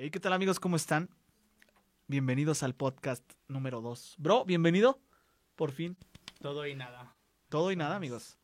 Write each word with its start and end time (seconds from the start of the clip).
Hey, 0.00 0.10
¿qué 0.10 0.20
tal 0.20 0.32
amigos? 0.32 0.60
¿Cómo 0.60 0.76
están? 0.76 1.10
Bienvenidos 2.06 2.62
al 2.62 2.72
podcast 2.72 3.24
número 3.48 3.80
2. 3.80 4.14
Bro, 4.18 4.44
bienvenido. 4.44 5.00
Por 5.56 5.72
fin. 5.72 5.96
Todo 6.40 6.66
y 6.68 6.76
nada. 6.76 7.16
Todo 7.48 7.72
y 7.72 7.76
nada, 7.76 7.96
amigos. 7.96 8.38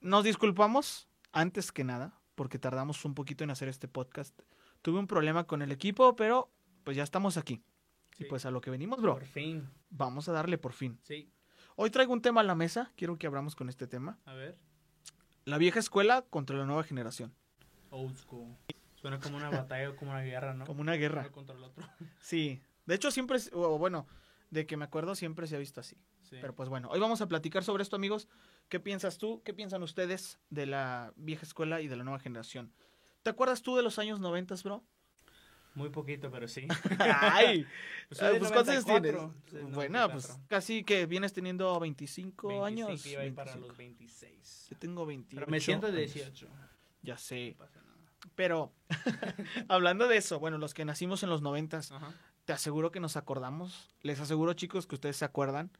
Nos 0.00 0.22
disculpamos 0.22 1.08
antes 1.32 1.72
que 1.72 1.82
nada 1.82 2.20
porque 2.36 2.60
tardamos 2.60 3.04
un 3.04 3.14
poquito 3.14 3.42
en 3.42 3.50
hacer 3.50 3.68
este 3.68 3.88
podcast. 3.88 4.38
Tuve 4.82 5.00
un 5.00 5.08
problema 5.08 5.44
con 5.48 5.62
el 5.62 5.72
equipo, 5.72 6.14
pero 6.14 6.52
pues 6.84 6.96
ya 6.96 7.02
estamos 7.02 7.36
aquí. 7.36 7.60
Y 8.18 8.22
Sí. 8.22 8.24
pues 8.28 8.46
a 8.46 8.52
lo 8.52 8.60
que 8.60 8.70
venimos, 8.70 9.02
bro. 9.02 9.14
Por 9.14 9.24
fin. 9.26 9.68
Vamos 9.90 10.28
a 10.28 10.32
darle 10.32 10.58
por 10.58 10.72
fin. 10.72 11.00
Sí. 11.02 11.28
Hoy 11.74 11.90
traigo 11.90 12.12
un 12.12 12.22
tema 12.22 12.42
a 12.42 12.44
la 12.44 12.54
mesa. 12.54 12.92
Quiero 12.94 13.18
que 13.18 13.26
abramos 13.26 13.56
con 13.56 13.68
este 13.68 13.88
tema. 13.88 14.20
A 14.26 14.34
ver. 14.34 14.56
La 15.44 15.58
vieja 15.58 15.80
escuela 15.80 16.22
contra 16.22 16.56
la 16.56 16.64
nueva 16.66 16.84
generación. 16.84 17.34
Old 17.90 18.16
school. 18.16 18.56
Suena 19.04 19.20
como 19.20 19.36
una 19.36 19.50
batalla 19.50 19.90
o 19.90 19.96
como 19.96 20.12
una 20.12 20.22
guerra, 20.22 20.54
¿no? 20.54 20.64
Como 20.64 20.80
una 20.80 20.94
guerra. 20.94 21.20
Uno 21.20 21.32
contra 21.32 21.54
el 21.54 21.62
otro. 21.62 21.86
Sí. 22.22 22.62
De 22.86 22.94
hecho, 22.94 23.10
siempre, 23.10 23.36
o 23.52 23.76
bueno, 23.76 24.06
de 24.48 24.66
que 24.66 24.78
me 24.78 24.86
acuerdo, 24.86 25.14
siempre 25.14 25.46
se 25.46 25.56
ha 25.56 25.58
visto 25.58 25.78
así. 25.80 25.96
Sí. 26.22 26.38
Pero 26.40 26.54
pues 26.54 26.70
bueno, 26.70 26.88
hoy 26.90 26.98
vamos 27.00 27.20
a 27.20 27.28
platicar 27.28 27.64
sobre 27.64 27.82
esto, 27.82 27.96
amigos. 27.96 28.28
¿Qué 28.70 28.80
piensas 28.80 29.18
tú? 29.18 29.42
¿Qué 29.44 29.52
piensan 29.52 29.82
ustedes 29.82 30.38
de 30.48 30.64
la 30.64 31.12
vieja 31.16 31.42
escuela 31.42 31.82
y 31.82 31.88
de 31.88 31.96
la 31.96 32.04
nueva 32.04 32.18
generación? 32.18 32.72
¿Te 33.22 33.28
acuerdas 33.28 33.60
tú 33.60 33.76
de 33.76 33.82
los 33.82 33.98
años 33.98 34.20
90, 34.20 34.54
bro? 34.64 34.82
Muy 35.74 35.90
poquito, 35.90 36.30
pero 36.30 36.48
sí. 36.48 36.66
Ay, 36.98 37.66
Pues 38.08 38.20
pues 38.38 38.52
¿cuántos 38.52 38.68
años 38.70 38.86
94, 38.86 39.34
tienes? 39.50 39.74
Bueno, 39.74 39.98
94. 39.98 40.12
pues 40.38 40.48
casi 40.48 40.82
que 40.82 41.04
vienes 41.04 41.34
teniendo 41.34 41.78
25, 41.78 42.48
25 42.48 42.64
años. 42.64 43.04
iba 43.04 43.20
a 43.20 43.26
ir 43.26 43.34
para 43.34 43.50
25. 43.52 43.68
los 43.68 43.76
26. 43.76 44.66
Yo 44.70 44.78
tengo 44.78 45.04
28 45.04 45.34
Pero 45.40 45.50
me 45.50 45.60
siento 45.60 45.92
de 45.92 45.98
años. 45.98 46.14
18. 46.14 46.48
Ya 47.02 47.14
No 47.14 47.18
sé. 47.18 47.54
pasa 47.58 47.80
nada. 47.80 47.83
Pero 48.34 48.72
hablando 49.68 50.08
de 50.08 50.16
eso, 50.16 50.38
bueno, 50.40 50.58
los 50.58 50.74
que 50.74 50.84
nacimos 50.84 51.22
en 51.22 51.30
los 51.30 51.42
90, 51.42 51.78
Ajá. 51.78 52.14
te 52.44 52.52
aseguro 52.52 52.90
que 52.90 53.00
nos 53.00 53.16
acordamos. 53.16 53.90
Les 54.02 54.20
aseguro, 54.20 54.52
chicos, 54.54 54.86
que 54.86 54.94
ustedes 54.94 55.16
se 55.16 55.24
acuerdan 55.24 55.70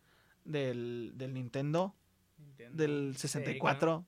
del, 0.45 1.13
del 1.15 1.35
Nintendo, 1.35 1.95
Nintendo, 2.39 2.77
del 2.77 3.17
64, 3.17 4.05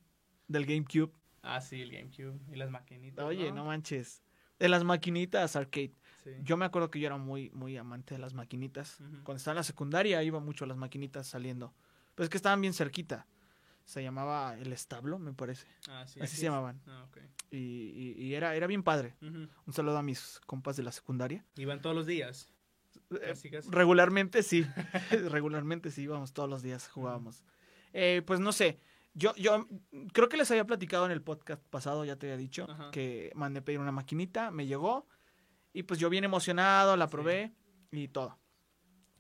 del 0.48 0.66
GameCube. 0.66 1.12
Ah, 1.42 1.60
sí, 1.60 1.80
el 1.80 1.92
GameCube. 1.92 2.38
Y 2.52 2.56
las 2.56 2.70
maquinitas. 2.70 3.25
Oye, 3.25 3.50
¿no? 3.50 3.56
no 3.56 3.64
manches. 3.66 4.22
De 4.58 4.69
las 4.69 4.84
maquinitas 4.84 5.55
arcade. 5.55 5.92
Sí. 6.25 6.30
Yo 6.42 6.56
me 6.56 6.64
acuerdo 6.64 6.91
que 6.91 6.98
yo 6.98 7.06
era 7.06 7.19
muy, 7.19 7.50
muy 7.50 7.77
amante 7.77 8.14
de 8.14 8.20
las 8.20 8.34
maquinitas. 8.34 8.98
Cuando 9.22 9.36
estaba 9.36 9.53
en 9.53 9.56
la 9.56 9.62
secundaria 9.62 10.22
iba 10.22 10.41
mucho 10.41 10.64
a 10.64 10.69
las 10.69 10.77
maquinitas 10.77 11.27
saliendo. 11.27 11.72
Pero 12.14 12.25
es 12.25 12.30
que 12.30 12.36
estaban 12.36 12.60
bien 12.60 12.72
cerquita. 12.72 13.27
Se 13.86 14.02
llamaba 14.02 14.54
el 14.58 14.72
establo, 14.72 15.18
me 15.18 15.32
parece. 15.32 15.66
Ah, 15.88 16.04
sí. 16.06 16.20
Así 16.20 16.36
se 16.36 16.46
es. 16.46 16.50
regularmente 16.50 16.82
Ah. 16.86 17.06
Y, 17.50 17.56
y- 17.56 18.22
y 18.24 18.34
era, 18.34 18.54
era 18.54 18.66
bien 18.66 18.82
padre. 18.82 19.14
Un 19.22 19.48
saludo 19.72 19.96
a 19.96 20.02
mis 20.02 20.40
compas 20.44 20.76
de 20.76 20.82
la 20.82 20.90
secundaria. 20.92 21.44
Iban 21.56 21.80
todos 21.80 21.94
los 21.96 22.04
días. 22.06 22.52
Eh, 23.10 23.34
Casi. 23.50 23.70
Regularmente 23.70 24.42
sí. 24.42 24.66
Regularmente 25.30 25.90
sí, 25.90 26.02
íbamos 26.02 26.32
todos 26.32 26.50
los 26.50 26.62
días, 26.62 26.88
jugábamos. 26.88 27.44
Eh, 27.92 28.22
pues 28.26 28.40
no 28.40 28.52
sé. 28.52 28.80
Yo, 29.14 29.34
yo 29.36 29.66
creo 30.12 30.28
que 30.28 30.36
les 30.36 30.50
había 30.50 30.66
platicado 30.66 31.06
en 31.06 31.12
el 31.12 31.22
podcast 31.22 31.62
pasado, 31.70 32.04
ya 32.04 32.16
te 32.16 32.26
había 32.26 32.36
dicho, 32.36 32.66
que 32.92 33.30
mandé 33.34 33.62
pedir 33.62 33.78
una 33.78 33.92
maquinita, 33.92 34.50
me 34.50 34.66
llegó. 34.66 35.06
Y 35.72 35.84
pues 35.84 35.98
yo 36.00 36.10
bien 36.10 36.24
emocionado, 36.24 36.96
la 36.96 37.06
Sí. 37.06 37.12
probé 37.12 37.52
y 37.92 38.08
todo. 38.08 38.36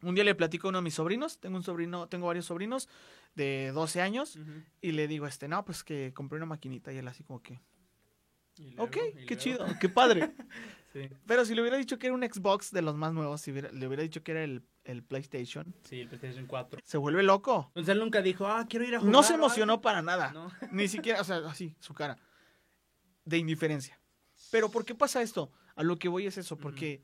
Un 0.02 0.14
día 0.14 0.24
le 0.24 0.34
platico 0.34 0.66
a 0.66 0.70
uno 0.70 0.78
de 0.78 0.82
mis 0.82 0.94
sobrinos, 0.94 1.38
tengo 1.40 1.56
un 1.56 1.62
sobrino, 1.62 2.08
tengo 2.08 2.26
varios 2.26 2.44
sobrinos 2.44 2.88
de 3.36 3.70
12 3.72 4.00
años, 4.02 4.38
y 4.80 4.92
le 4.92 5.06
digo, 5.06 5.26
este, 5.28 5.46
no, 5.46 5.64
pues 5.64 5.84
que 5.84 6.12
compré 6.14 6.36
una 6.38 6.46
maquinita, 6.46 6.92
y 6.92 6.96
él 6.98 7.06
así 7.06 7.22
como 7.22 7.40
que, 7.42 7.60
luego, 8.58 8.84
ok, 8.84 8.96
qué 9.28 9.36
chido, 9.36 9.64
qué 9.80 9.88
padre. 9.88 10.32
Sí. 10.92 11.10
Pero 11.26 11.44
si 11.44 11.54
le 11.54 11.60
hubiera 11.60 11.76
dicho 11.76 11.98
que 11.98 12.06
era 12.06 12.14
un 12.14 12.22
Xbox 12.22 12.70
de 12.70 12.80
los 12.80 12.96
más 12.96 13.12
nuevos, 13.12 13.42
si 13.42 13.50
hubiera- 13.50 13.70
le 13.70 13.86
hubiera 13.86 14.02
dicho 14.02 14.22
que 14.22 14.30
era 14.32 14.42
el, 14.44 14.62
el 14.84 15.02
PlayStation, 15.04 15.74
Sí, 15.82 16.00
el 16.00 16.08
PlayStation 16.08 16.46
4. 16.46 16.80
se 16.82 16.96
vuelve 16.96 17.22
loco. 17.22 17.66
Entonces 17.74 17.92
él 17.92 17.98
nunca 17.98 18.22
dijo, 18.22 18.46
ah, 18.46 18.64
quiero 18.66 18.86
ir 18.86 18.94
a 18.94 19.00
jugar. 19.00 19.12
No 19.12 19.22
se 19.22 19.34
algo. 19.34 19.44
emocionó 19.44 19.82
para 19.82 20.00
nada. 20.00 20.32
No. 20.32 20.50
Ni 20.72 20.88
siquiera, 20.88 21.20
o 21.20 21.24
sea, 21.24 21.36
así, 21.50 21.76
su 21.80 21.92
cara. 21.92 22.16
De 23.26 23.36
indiferencia. 23.36 24.00
Pero 24.50 24.70
¿por 24.70 24.86
qué 24.86 24.94
pasa 24.94 25.20
esto? 25.20 25.52
A 25.74 25.82
lo 25.82 25.98
que 25.98 26.08
voy 26.08 26.26
es 26.26 26.38
eso, 26.38 26.56
porque 26.56 27.02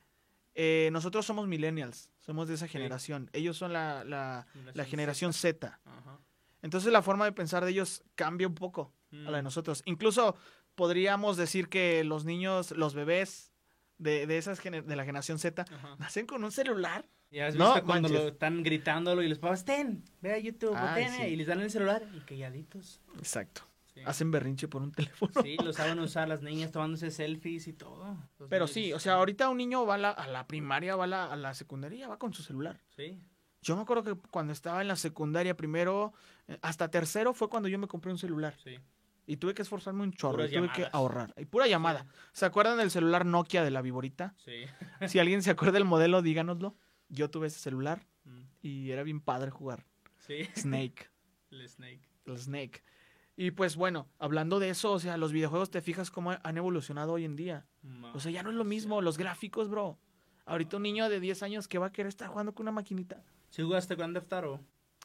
eh, 0.54 0.88
nosotros 0.90 1.26
somos 1.26 1.46
millennials, 1.46 2.08
somos 2.22 2.48
de 2.48 2.54
esa 2.54 2.66
generación. 2.66 3.28
Ellos 3.34 3.56
son 3.58 3.72
la, 3.74 4.02
la, 4.04 4.46
la 4.72 4.84
generación 4.86 5.32
Z. 5.34 5.78
Ajá. 5.84 6.18
Entonces 6.62 6.90
la 6.92 7.02
forma 7.02 7.24
de 7.26 7.32
pensar 7.32 7.64
de 7.64 7.70
ellos 7.72 8.02
cambia 8.14 8.46
un 8.48 8.54
poco 8.54 8.94
a 9.12 9.30
la 9.30 9.36
de 9.36 9.42
Mm. 9.42 9.44
nosotros. 9.44 9.82
Incluso 9.84 10.34
podríamos 10.74 11.36
decir 11.36 11.68
que 11.68 12.02
los 12.04 12.24
niños, 12.24 12.70
los 12.70 12.94
bebés 12.94 13.52
de, 13.98 14.26
de, 14.26 14.38
esas 14.38 14.58
gener- 14.64 14.84
de 14.84 14.96
la 14.96 15.04
generación 15.04 15.38
Z, 15.38 15.62
Ajá. 15.70 15.96
nacen 15.98 16.24
con 16.26 16.42
un 16.42 16.50
celular. 16.50 17.04
Ya 17.30 17.46
has 17.46 17.54
No 17.54 17.72
visto 17.74 17.86
cuando 17.86 18.08
manches. 18.08 18.24
lo 18.24 18.28
están 18.32 18.62
gritándolo 18.62 19.22
y 19.22 19.28
los 19.28 19.38
papás, 19.38 19.64
ten, 19.64 20.04
ve 20.20 20.32
a 20.34 20.38
YouTube, 20.38 20.74
Ay, 20.76 21.04
ten, 21.04 21.12
sí. 21.14 21.22
y 21.22 21.36
les 21.36 21.46
dan 21.46 21.60
el 21.60 21.70
celular 21.70 22.06
y 22.14 22.20
calladitos. 22.20 23.00
Exacto. 23.16 23.62
Sí. 23.94 24.00
Hacen 24.06 24.30
berrinche 24.30 24.68
por 24.68 24.82
un 24.82 24.90
teléfono. 24.92 25.32
Sí, 25.42 25.56
lo 25.62 25.72
saben 25.72 25.98
usar 25.98 26.26
las 26.28 26.40
niñas 26.42 26.70
tomándose 26.72 27.10
selfies 27.10 27.66
y 27.68 27.72
todo. 27.74 28.16
Los 28.38 28.48
Pero 28.48 28.64
niños- 28.64 28.70
sí, 28.72 28.92
o 28.92 28.98
sea, 28.98 29.14
ahorita 29.14 29.48
un 29.48 29.58
niño 29.58 29.84
va 29.84 29.94
a 29.94 29.98
la, 29.98 30.10
a 30.10 30.26
la 30.28 30.46
primaria, 30.46 30.96
va 30.96 31.04
a 31.04 31.06
la, 31.06 31.24
a 31.32 31.36
la 31.36 31.52
secundaria, 31.54 32.08
va 32.08 32.18
con 32.18 32.32
su 32.32 32.42
celular. 32.42 32.80
Sí. 32.96 33.20
Yo 33.60 33.76
me 33.76 33.82
acuerdo 33.82 34.02
que 34.02 34.14
cuando 34.30 34.52
estaba 34.52 34.80
en 34.82 34.88
la 34.88 34.96
secundaria 34.96 35.56
primero, 35.56 36.12
eh, 36.48 36.58
hasta 36.62 36.90
tercero 36.90 37.32
fue 37.34 37.48
cuando 37.48 37.68
yo 37.68 37.78
me 37.78 37.86
compré 37.86 38.10
un 38.10 38.18
celular. 38.18 38.56
Sí. 38.64 38.78
Y 39.24 39.36
tuve 39.36 39.54
que 39.54 39.62
esforzarme 39.62 40.02
un 40.02 40.12
chorro, 40.12 40.44
y 40.44 40.50
tuve 40.50 40.72
que 40.72 40.88
ahorrar. 40.90 41.32
Y 41.36 41.44
pura 41.44 41.68
llamada. 41.68 42.06
¿Se 42.32 42.44
acuerdan 42.44 42.76
del 42.78 42.90
celular 42.90 43.24
Nokia 43.24 43.62
de 43.62 43.70
la 43.70 43.80
Viborita? 43.82 44.34
Sí. 44.38 44.64
Si 45.14 45.18
alguien 45.20 45.42
se 45.42 45.50
acuerda 45.50 45.74
del 45.74 45.84
modelo, 45.84 46.22
díganoslo. 46.22 46.74
Yo 47.08 47.30
tuve 47.30 47.46
ese 47.48 47.60
celular 47.60 48.06
Mm. 48.24 48.40
y 48.62 48.90
era 48.90 49.02
bien 49.02 49.20
padre 49.20 49.50
jugar. 49.50 49.84
Sí. 50.18 50.44
Snake, 50.56 51.10
El 51.50 51.68
Snake. 51.68 52.08
el 52.26 52.38
Snake. 52.38 52.82
Y 53.36 53.52
pues 53.52 53.76
bueno, 53.76 54.08
hablando 54.18 54.58
de 54.58 54.68
eso, 54.70 54.92
o 54.92 54.98
sea, 55.00 55.16
los 55.16 55.32
videojuegos 55.32 55.70
te 55.70 55.80
fijas 55.80 56.10
cómo 56.10 56.32
han 56.42 56.56
evolucionado 56.56 57.12
hoy 57.12 57.24
en 57.24 57.34
día. 57.36 57.66
O 58.14 58.20
sea, 58.20 58.30
ya 58.30 58.42
no 58.42 58.50
es 58.50 58.56
lo 58.56 58.64
mismo, 58.64 59.00
los 59.00 59.16
gráficos, 59.18 59.68
bro. 59.68 59.98
Ahorita 60.44 60.76
un 60.76 60.82
niño 60.82 61.08
de 61.08 61.18
10 61.20 61.42
años 61.42 61.68
que 61.68 61.78
va 61.78 61.86
a 61.86 61.92
querer 61.92 62.08
estar 62.08 62.28
jugando 62.28 62.54
con 62.54 62.64
una 62.64 62.72
maquinita. 62.72 63.22
¿Sí 63.48 63.62
jugaste 63.62 63.94
Grand 63.94 64.14
Theft 64.14 64.32
Auto? 64.32 64.60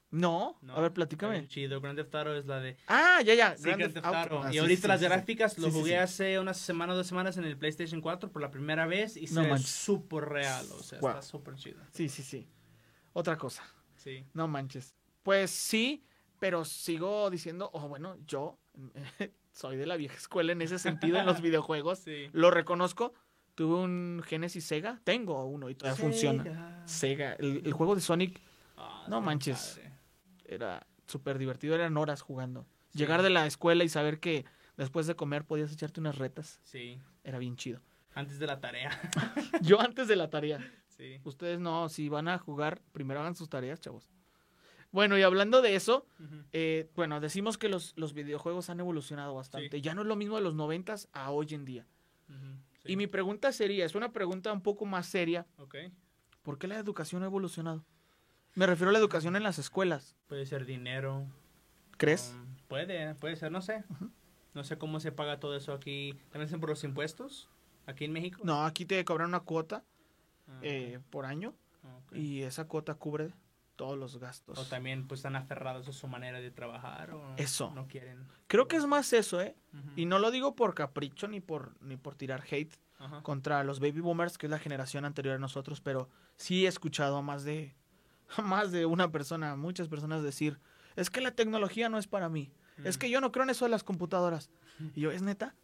No, 0.09 0.57
No. 0.61 0.73
a 0.75 0.81
ver, 0.81 0.93
platícame. 0.93 1.47
Chido, 1.47 1.79
Grand 1.81 1.97
Theft 1.97 2.15
Auto 2.15 2.33
es 2.35 2.45
la 2.45 2.59
de... 2.59 2.77
Ah, 2.87 3.21
ya, 3.25 3.33
ya. 3.35 3.55
Sí, 3.57 3.63
Grand 3.63 3.79
Grand 3.79 3.93
Theft 3.93 4.05
Auto. 4.05 4.17
Auto. 4.35 4.43
Ah, 4.47 4.53
y 4.53 4.57
ahorita 4.57 4.81
sí, 4.83 4.87
las 4.87 4.99
sí, 4.99 5.05
sí. 5.05 5.09
gráficas 5.11 5.57
lo 5.57 5.71
jugué 5.71 5.91
sí. 5.91 5.95
hace 5.95 6.39
una 6.39 6.53
semana 6.53 6.93
o 6.93 6.95
dos 6.95 7.07
semanas 7.07 7.37
en 7.37 7.43
el 7.43 7.57
PlayStation 7.57 8.01
4 8.01 8.31
por 8.31 8.41
la 8.41 8.49
primera 8.51 8.85
vez 8.87 9.15
y 9.17 9.21
No 9.27 9.27
se 9.27 9.41
ve 9.41 9.47
manches. 9.49 9.69
súper 9.69 10.25
real, 10.25 10.65
o 10.71 10.81
sea, 10.83 10.99
Wow. 10.99 11.09
está 11.09 11.21
súper 11.21 11.55
chido. 11.55 11.79
Sí, 11.93 12.07
sí, 12.09 12.23
sí. 12.23 12.47
Otra 13.13 13.37
cosa. 13.37 13.63
Sí. 13.95 14.25
No 14.33 14.47
manches. 14.47 14.95
Pues 15.23 15.51
sí, 15.51 16.05
pero 16.39 16.65
sigo 16.65 17.29
diciendo, 17.29 17.69
oh, 17.73 17.87
bueno, 17.87 18.15
yo 18.25 18.57
soy 19.51 19.77
de 19.77 19.85
la 19.85 19.95
vieja 19.97 20.15
escuela 20.17 20.51
en 20.51 20.61
ese 20.61 20.79
sentido 20.79 21.17
en 21.17 21.25
los 21.25 21.41
videojuegos. 21.41 21.99
Sí. 21.99 22.29
Lo 22.33 22.51
reconozco. 22.51 23.13
Tuve 23.55 23.75
un 23.75 24.21
Genesis 24.25 24.65
Sega. 24.65 25.01
Tengo 25.03 25.43
uno 25.45 25.69
y 25.69 25.75
todavía 25.75 25.99
funciona. 26.01 26.83
Sega. 26.85 27.33
El, 27.33 27.63
el 27.65 27.73
juego 27.73 27.95
de 27.95 28.01
Sonic 28.01 28.39
Ah, 28.79 29.05
No 29.09 29.21
manches. 29.21 29.79
padre. 29.79 29.91
era 30.45 30.85
súper 31.07 31.39
divertido. 31.39 31.73
Eran 31.73 31.97
horas 31.97 32.21
jugando. 32.21 32.67
Sí. 32.89 32.99
Llegar 32.99 33.23
de 33.23 33.31
la 33.31 33.47
escuela 33.47 33.83
y 33.83 33.89
saber 33.89 34.19
que 34.19 34.45
después 34.77 35.07
de 35.07 35.15
comer 35.15 35.43
podías 35.45 35.71
echarte 35.73 35.99
unas 35.99 36.19
retas. 36.19 36.59
Sí. 36.63 36.99
Era 37.23 37.39
bien 37.39 37.55
chido. 37.55 37.81
Antes 38.13 38.37
de 38.37 38.45
la 38.45 38.59
tarea. 38.59 38.91
Yo 39.61 39.81
antes 39.81 40.07
de 40.07 40.15
la 40.15 40.29
tarea. 40.29 40.59
Sí. 40.89 41.19
Ustedes 41.23 41.59
no, 41.59 41.89
si 41.89 42.09
van 42.09 42.27
a 42.27 42.37
jugar, 42.37 42.81
primero 42.91 43.19
hagan 43.21 43.35
sus 43.35 43.49
tareas, 43.49 43.79
chavos. 43.81 44.11
Bueno, 44.91 45.17
y 45.17 45.21
hablando 45.21 45.61
de 45.61 45.75
eso, 45.75 46.05
eh, 46.53 46.89
bueno, 46.95 47.19
decimos 47.19 47.57
que 47.57 47.69
los, 47.69 47.93
los 47.97 48.13
videojuegos 48.13 48.69
han 48.69 48.79
evolucionado 48.79 49.35
bastante. 49.35 49.77
Sí. 49.77 49.81
Ya 49.81 49.93
no 49.93 50.01
es 50.01 50.07
lo 50.07 50.15
mismo 50.15 50.35
de 50.37 50.41
los 50.41 50.55
noventas 50.55 51.09
a 51.11 51.31
hoy 51.31 51.47
en 51.51 51.65
día. 51.65 51.85
Sí. 52.83 52.93
Y 52.93 52.95
mi 52.95 53.07
pregunta 53.07 53.51
sería, 53.51 53.85
es 53.85 53.95
una 53.95 54.11
pregunta 54.11 54.51
un 54.53 54.61
poco 54.61 54.85
más 54.85 55.07
seria. 55.07 55.45
¿por 56.43 56.57
qué 56.57 56.67
la 56.67 56.77
educación 56.77 57.23
ha 57.23 57.25
evolucionado? 57.25 57.83
Me 58.55 58.65
refiero 58.65 58.89
a 58.89 58.93
la 58.93 58.99
educación 58.99 59.35
en 59.35 59.43
las 59.43 59.59
escuelas. 59.59 60.15
Puede 60.27 60.45
ser 60.45 60.65
dinero. 60.65 61.27
¿Crees? 61.97 62.33
um, 62.35 62.55
puede, 62.67 63.13
puede 63.15 63.35
ser, 63.35 63.51
no 63.51 63.61
sé. 63.61 63.83
No 64.53 64.63
sé 64.63 64.77
cómo 64.77 64.99
se 64.99 65.11
paga 65.11 65.39
todo 65.39 65.55
eso 65.55 65.73
aquí. 65.73 66.13
¿También 66.31 66.51
es 66.51 66.59
por 66.59 66.69
los 66.69 66.83
impuestos? 66.83 67.49
¿Aquí 67.85 68.05
en 68.05 68.13
México? 68.13 68.41
No, 68.43 68.65
aquí 68.65 68.85
te 68.85 69.03
cobran 69.05 69.29
una 69.29 69.41
cuota 69.41 69.83
Ah, 70.49 70.59
eh, 70.61 70.99
por 71.09 71.25
año 71.25 71.53
ok. 71.83 72.15
y 72.15 72.41
esa 72.43 72.67
cuota 72.67 72.95
cubre 72.95 73.33
todos 73.77 73.97
los 73.97 74.17
gastos. 74.19 74.59
O 74.59 74.65
también 74.65 75.07
pues 75.07 75.19
están 75.19 75.37
aferrados 75.37 75.87
a 75.87 75.93
su 75.93 76.07
manera 76.09 76.41
de 76.41 76.51
trabajar 76.51 77.11
o 77.11 77.35
Eso. 77.37 77.71
no 77.73 77.87
quieren. 77.87 78.27
Creo 78.47 78.67
que 78.67 78.75
es 78.75 78.85
más 78.85 79.13
eso, 79.13 79.39
¿eh? 79.39 79.55
Y 79.95 80.05
no 80.05 80.19
lo 80.19 80.31
digo 80.31 80.55
por 80.55 80.73
capricho 80.73 81.27
ni 81.29 81.39
por, 81.39 81.75
ni 81.81 81.95
por 81.95 82.15
tirar 82.15 82.43
hate 82.51 82.73
contra 83.23 83.63
los 83.63 83.79
baby 83.79 84.01
boomers, 84.01 84.37
que 84.37 84.47
es 84.47 84.51
la 84.51 84.59
generación 84.59 85.05
anterior 85.05 85.35
a 85.35 85.39
nosotros, 85.39 85.79
pero 85.79 86.09
sí 86.35 86.65
he 86.65 86.67
escuchado 86.67 87.15
a 87.17 87.21
más 87.21 87.43
de, 87.45 87.75
a 88.35 88.41
más 88.41 88.71
de 88.71 88.85
una 88.85 89.11
persona, 89.11 89.55
muchas 89.55 89.87
personas 89.87 90.23
decir, 90.23 90.59
es 90.95 91.09
que 91.09 91.21
la 91.21 91.31
tecnología 91.31 91.87
no 91.89 91.97
es 91.99 92.07
para 92.07 92.27
mí, 92.27 92.51
es 92.83 92.97
Mm. 92.97 92.99
que 92.99 93.09
yo 93.09 93.21
no 93.21 93.31
creo 93.31 93.43
en 93.43 93.51
eso 93.51 93.65
de 93.65 93.71
las 93.71 93.83
computadoras. 93.83 94.49
Y 94.95 95.01
yo, 95.01 95.11
¿es 95.11 95.21
neta? 95.21 95.55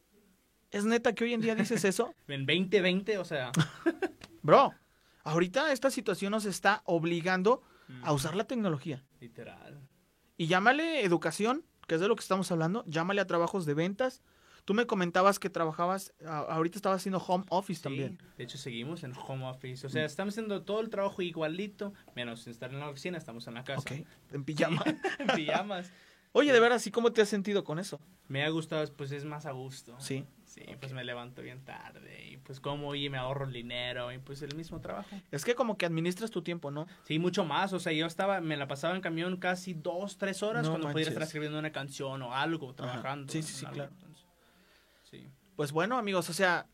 ¿Es 0.72 0.86
neta 0.86 1.14
que 1.14 1.24
hoy 1.24 1.34
en 1.34 1.42
día 1.42 1.56
dices 1.56 1.84
eso? 1.86 2.14
En 2.28 2.46
2020, 2.46 3.18
o 3.18 3.26
sea. 3.26 3.52
Bro, 4.44 4.74
ahorita 5.24 5.72
esta 5.72 5.90
situación 5.90 6.32
nos 6.32 6.46
está 6.46 6.82
obligando 6.86 7.64
a 8.02 8.14
usar 8.14 8.36
la 8.36 8.46
tecnología. 8.46 9.04
Literal. 9.20 9.80
Y 10.38 10.48
llámale 10.48 11.04
educación, 11.04 11.64
que 11.88 11.96
es 11.96 12.02
de 12.02 12.08
lo 12.08 12.16
que 12.16 12.22
estamos 12.22 12.52
hablando, 12.52 12.84
llámale 12.88 13.22
a 13.22 13.28
trabajos 13.28 13.66
de 13.66 13.74
ventas. 13.74 14.22
Tú 14.66 14.74
me 14.74 14.86
comentabas 14.88 15.40
que 15.40 15.50
trabajabas, 15.50 16.14
ahorita 16.26 16.78
estabas 16.78 17.02
haciendo 17.02 17.20
home 17.20 17.44
office 17.50 17.80
Sí, 17.80 17.84
también. 17.84 18.18
de 18.38 18.44
hecho 18.46 18.58
seguimos 18.58 19.04
en 19.04 19.14
home 19.14 19.46
office. 19.46 19.86
O 19.86 19.90
sea, 19.90 20.06
estamos 20.06 20.34
haciendo 20.34 20.64
todo 20.64 20.80
el 20.80 20.90
trabajo 20.90 21.22
igualito, 21.22 21.94
menos 22.16 22.48
estar 22.48 22.72
en 22.72 22.80
la 22.80 22.90
oficina, 22.90 23.18
estamos 23.18 23.46
en 23.48 23.56
la 23.56 23.64
casa. 23.66 23.82
Ok, 23.82 24.06
en 24.32 24.44
pijama. 24.46 24.82
en 25.20 25.28
pijamas. 25.36 25.92
Oye, 26.32 26.52
de 26.54 26.60
veras, 26.60 26.88
¿y 26.88 26.92
cómo 26.92 27.12
te 27.12 27.22
has 27.22 27.30
sentido 27.30 27.64
con 27.64 27.78
eso? 27.78 28.00
Me 28.28 28.44
ha 28.44 28.50
gustado, 28.50 28.92
pues 28.94 29.12
es 29.12 29.26
más 29.26 29.46
a 29.46 29.52
gusto. 29.52 29.96
Sí. 30.00 30.26
Sí, 30.54 30.62
pues 30.80 30.94
me 30.94 31.04
levanto 31.04 31.42
bien 31.42 31.66
tarde 31.66 32.28
y 32.30 32.38
pues 32.38 32.60
como, 32.60 32.90
oye, 32.90 33.10
me 33.10 33.18
ahorro 33.18 33.46
el 33.46 33.54
dinero 33.54 34.12
y 34.12 34.20
pues 34.20 34.44
el 34.44 34.56
mismo 34.56 34.80
trabajo. 34.80 35.20
Es 35.32 35.44
que 35.44 35.56
como 35.56 35.80
que 35.80 35.88
administras 35.88 36.30
tu 36.30 36.44
tiempo, 36.44 36.70
¿no? 36.70 36.86
Sí, 37.06 37.18
mucho 37.18 37.44
más. 37.44 37.74
O 37.74 37.80
sea, 37.80 37.92
yo 37.92 38.06
estaba, 38.06 38.40
me 38.40 38.56
la 38.56 38.68
pasaba 38.68 38.96
en 38.96 39.02
camión 39.02 39.38
casi 39.38 39.74
dos, 39.74 40.20
tres 40.20 40.44
horas 40.44 40.66
No 40.66 40.70
cuando 40.70 40.92
pudiera 40.92 41.10
estar 41.10 41.24
escribiendo 41.24 41.58
una 41.58 41.72
canción 41.72 42.22
o 42.22 42.36
algo, 42.36 42.76
trabajando. 42.76 43.34
Sí, 43.34 43.42
sí, 43.42 43.52
sí, 43.52 43.66
algo, 43.66 43.78
claro. 43.78 43.94
entonces, 43.96 44.26
sí. 45.10 45.28
Pues 45.56 45.72
bueno, 45.72 45.98
amigos, 45.98 46.30
o 46.30 46.34
sea, 46.34 46.68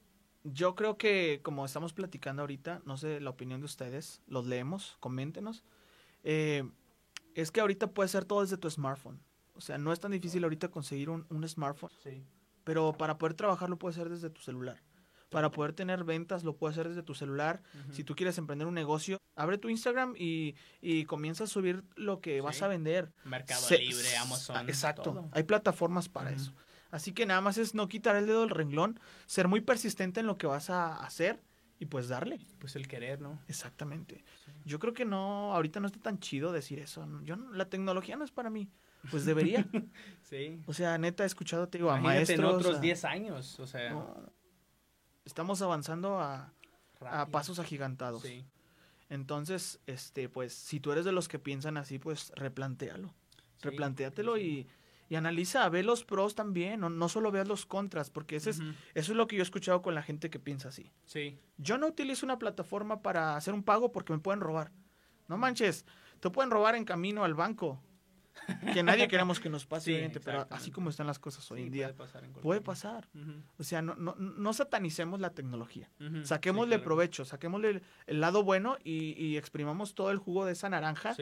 yo 0.43 0.75
creo 0.75 0.97
que 0.97 1.39
como 1.41 1.63
estamos 1.63 1.93
platicando 1.93 2.41
ahorita, 2.41 2.81
no 2.83 2.97
sé 2.97 3.21
la 3.21 3.29
opinión 3.29 3.61
de 3.61 3.65
ustedes, 3.65 4.21
los 4.27 4.45
leemos, 4.45 4.97
coméntenos. 4.99 5.63
Eh, 6.25 6.69
es 7.33 7.49
que 7.49 7.61
ahorita 7.61 7.87
puedes 7.91 8.13
hacer 8.13 8.25
todo 8.25 8.41
desde 8.41 8.57
tu 8.57 8.69
smartphone. 8.69 9.21
O 9.53 9.61
sea, 9.61 9.77
no 9.77 9.93
es 9.93 10.01
tan 10.01 10.11
difícil 10.11 10.43
ahorita 10.43 10.67
conseguir 10.67 11.09
un, 11.09 11.25
un 11.29 11.47
smartphone, 11.47 11.91
Sí. 12.03 12.25
Pero 12.69 12.93
para 12.93 13.17
poder 13.17 13.33
trabajar 13.33 13.67
lo 13.67 13.79
puedes 13.79 13.97
hacer 13.97 14.09
desde 14.11 14.29
tu 14.29 14.41
celular. 14.41 14.79
Para 15.31 15.49
poder 15.49 15.73
tener 15.73 16.03
ventas 16.03 16.43
lo 16.43 16.55
puedes 16.55 16.75
hacer 16.77 16.87
desde 16.89 17.01
tu 17.01 17.15
celular. 17.15 17.63
Si 17.91 18.03
tú 18.03 18.15
quieres 18.15 18.37
emprender 18.37 18.67
un 18.67 18.75
negocio, 18.75 19.17
abre 19.35 19.57
tu 19.57 19.69
Instagram 19.69 20.13
y, 20.15 20.53
y 20.81 21.05
comienza 21.05 21.45
a 21.45 21.47
subir 21.47 21.83
lo 21.95 22.21
que 22.21 22.41
vas 22.41 22.61
a 22.61 22.67
vender. 22.67 23.11
Mercado 23.23 23.59
Se- 23.61 23.79
Libre, 23.79 24.15
Amazon. 24.17 24.55
Ah, 24.57 24.63
Exacto. 24.67 25.01
todo. 25.01 25.29
Hay 25.31 25.41
plataformas 25.43 26.09
para 26.09 26.29
eso. 26.31 26.53
Así 26.91 27.11
que 27.11 27.25
nada 27.25 27.41
más 27.41 27.57
es 27.57 27.73
no 27.73 27.87
quitar 27.87 28.15
el 28.15 28.27
dedo 28.27 28.41
del 28.41 28.51
renglón, 28.51 28.99
ser 29.25 29.47
muy 29.47 29.61
persistente 29.61 30.19
en 30.19 30.27
lo 30.27 30.37
que 30.37 30.45
vas 30.45 30.69
a 30.69 30.95
hacer 30.97 31.41
y 31.79 31.87
pues 31.87 32.07
darle. 32.07 32.39
Pues 32.59 32.75
el 32.75 32.87
querer, 32.87 33.19
¿no? 33.19 33.39
Exactamente. 33.47 34.23
Sí. 34.45 34.51
Yo 34.65 34.77
creo 34.77 34.93
que 34.93 35.05
no, 35.05 35.55
ahorita 35.55 35.79
no 35.79 35.87
está 35.87 35.99
tan 35.99 36.19
chido 36.19 36.51
decir 36.51 36.77
eso. 36.77 37.07
Yo 37.23 37.35
no- 37.35 37.51
la 37.51 37.65
tecnología 37.65 38.15
no 38.15 38.25
es 38.25 38.31
para 38.31 38.51
mí. 38.51 38.69
Pues 39.11 39.25
debería. 39.25 39.65
Sí. 40.21 40.61
o 40.67 40.73
sea, 40.73 40.99
neta 40.99 41.23
he 41.23 41.25
escuchado, 41.25 41.67
te 41.69 41.79
digo, 41.79 41.89
a 41.89 41.97
maestros. 41.99 42.37
en 42.37 42.45
otros 42.45 42.77
a- 42.77 42.79
10 42.81 43.03
años, 43.05 43.59
o 43.59 43.65
sea, 43.65 43.89
no. 43.89 44.31
estamos 45.25 45.63
avanzando 45.63 46.19
a, 46.19 46.53
a 47.01 47.25
pasos 47.27 47.57
agigantados. 47.57 48.21
Sí. 48.21 48.45
Entonces, 49.09 49.79
este, 49.87 50.29
pues, 50.29 50.53
si 50.53 50.79
tú 50.79 50.91
eres 50.91 51.03
de 51.05 51.11
los 51.13 51.27
que 51.27 51.39
piensan 51.39 51.77
así, 51.77 51.97
pues 51.97 52.31
replantéalo. 52.35 53.07
Sí, 53.07 53.69
replantéatelo 53.69 54.35
sí. 54.35 54.67
y, 55.09 55.13
y 55.13 55.15
analiza, 55.15 55.67
ve 55.69 55.81
los 55.81 56.03
pros 56.05 56.35
también, 56.35 56.79
no, 56.81 56.91
no 56.91 57.09
solo 57.09 57.31
veas 57.31 57.47
los 57.47 57.65
contras, 57.65 58.11
porque 58.11 58.35
ese 58.35 58.51
es, 58.51 58.59
eso 58.59 59.11
es 59.11 59.17
lo 59.17 59.25
que 59.25 59.35
yo 59.35 59.41
he 59.41 59.43
escuchado 59.43 59.81
con 59.81 59.95
la 59.95 60.03
gente 60.03 60.29
que 60.29 60.37
piensa 60.39 60.69
así. 60.69 60.91
Sí. 61.05 61.39
Yo 61.57 61.79
no 61.79 61.87
utilizo 61.87 62.23
una 62.27 62.37
plataforma 62.37 63.01
para 63.01 63.35
hacer 63.35 63.55
un 63.55 63.63
pago 63.63 63.91
porque 63.91 64.13
me 64.13 64.19
pueden 64.19 64.41
robar. 64.41 64.71
No 65.27 65.37
manches, 65.37 65.85
te 66.19 66.29
pueden 66.29 66.51
robar 66.51 66.75
en 66.75 66.85
camino 66.85 67.23
al 67.23 67.33
banco. 67.33 67.81
Que 68.73 68.83
nadie 68.83 69.07
queremos 69.07 69.39
que 69.39 69.49
nos 69.49 69.65
pase, 69.65 70.09
Sí, 70.11 70.19
pero 70.23 70.47
así 70.49 70.71
como 70.71 70.89
están 70.89 71.07
las 71.07 71.19
cosas 71.19 71.49
hoy 71.51 71.59
Sí, 71.61 71.65
en 71.67 71.71
día, 71.71 71.87
Puede 72.41 72.61
pasar. 72.61 73.07
en 73.13 73.21
puede. 73.33 73.43
O 73.57 73.63
sea, 73.63 73.81
no, 73.81 73.95
no, 73.95 74.15
no 74.15 74.53
satanicemos 74.53 75.19
la 75.19 75.31
tecnología. 75.31 75.89
Ujú. 75.99 76.25
Saquémosle 76.25 76.75
claro. 76.75 76.83
provecho, 76.83 77.25
saquémosle 77.25 77.69
el, 77.69 77.83
el 78.07 78.19
lado 78.21 78.43
bueno 78.43 78.77
y, 78.83 79.13
y 79.23 79.37
exprimamos 79.37 79.95
todo 79.95 80.11
el 80.11 80.17
jugo 80.17 80.45
de 80.45 80.53
esa 80.53 80.69
naranja 80.69 81.15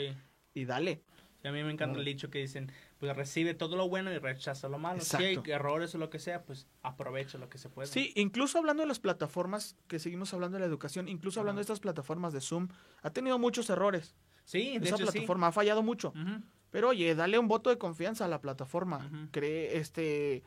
y 0.53 0.65
dale. 0.65 1.01
A 1.43 1.51
mí 1.51 1.63
me 1.63 1.71
encanta 1.71 1.97
el 1.99 2.03
dicho 2.03 2.29
que 2.29 2.39
dicen, 2.39 2.71
pues 2.97 3.15
recibe 3.15 3.53
todo 3.53 3.77
lo 3.77 3.87
bueno 3.87 4.11
y 4.11 4.17
rechaza 4.17 4.67
lo 4.67 4.79
malo. 4.79 4.99
Si 4.99 5.15
hay 5.15 5.25
Exacto. 5.35 5.51
errores 5.51 5.95
o 5.95 5.97
lo 5.97 6.09
que 6.09 6.19
sea, 6.19 6.43
pues 6.43 6.67
aprovecha 6.81 7.37
lo 7.37 7.47
que 7.47 7.57
se 7.57 7.69
puede. 7.69 7.87
Sí, 7.87 8.11
incluso 8.15 8.57
hablando 8.57 8.81
de 8.83 8.87
las 8.87 8.99
plataformas, 8.99 9.77
que 9.87 9.99
seguimos 9.99 10.33
hablando 10.33 10.55
de 10.55 10.61
la 10.61 10.65
educación, 10.65 11.07
incluso 11.07 11.39
hablando 11.39 11.59
de 11.59 11.61
estas 11.61 11.79
plataformas 11.79 12.33
de 12.33 12.41
Zoom, 12.41 12.67
ha 13.01 13.11
tenido 13.11 13.37
muchos 13.39 13.69
errores. 13.69 14.15
Sí, 14.43 14.77
de 14.79 14.87
Esa 14.87 14.95
hecho 14.95 15.05
sí. 15.05 15.11
plataforma 15.19 15.47
ha 15.47 15.51
fallado 15.53 15.83
mucho. 15.83 16.09
Ujú. 16.09 16.41
Pero 16.71 16.89
oye, 16.89 17.15
dale 17.15 17.39
un 17.39 17.47
voto 17.47 17.69
de 17.69 17.77
confianza 17.77 18.25
a 18.25 18.27
la 18.27 18.41
plataforma. 18.41 19.09
Cree, 19.31 19.77
este, 19.77 20.43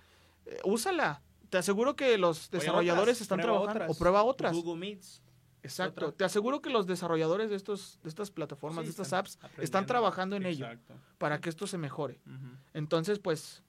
eh, 0.46 0.60
úsala. 0.64 1.22
Te 1.48 1.58
aseguro 1.58 1.96
que 1.96 2.16
los 2.18 2.50
desarrolladores 2.50 3.16
otras, 3.16 3.20
están 3.22 3.40
trabajando 3.40 3.70
otras. 3.70 3.90
o 3.90 3.98
prueba 3.98 4.22
otras. 4.22 4.52
Google 4.52 4.76
Meets. 4.76 5.22
Exacto. 5.62 6.06
otra. 6.06 6.16
Te 6.16 6.24
aseguro 6.24 6.62
que 6.62 6.70
los 6.70 6.86
desarrolladores 6.86 7.50
de 7.50 7.56
estos 7.56 7.98
de 8.02 8.08
estas 8.08 8.30
plataformas, 8.30 8.80
Sí, 8.80 8.86
de 8.86 8.90
estas 8.90 9.12
apps 9.12 9.38
están 9.58 9.86
trabajando 9.86 10.36
en 10.36 10.46
ello 10.46 10.66
Exacto. 10.66 10.94
para 11.18 11.40
que 11.40 11.48
esto 11.50 11.66
se 11.66 11.78
mejore. 11.78 12.20
Entonces, 12.72 13.18
pues 13.18 13.62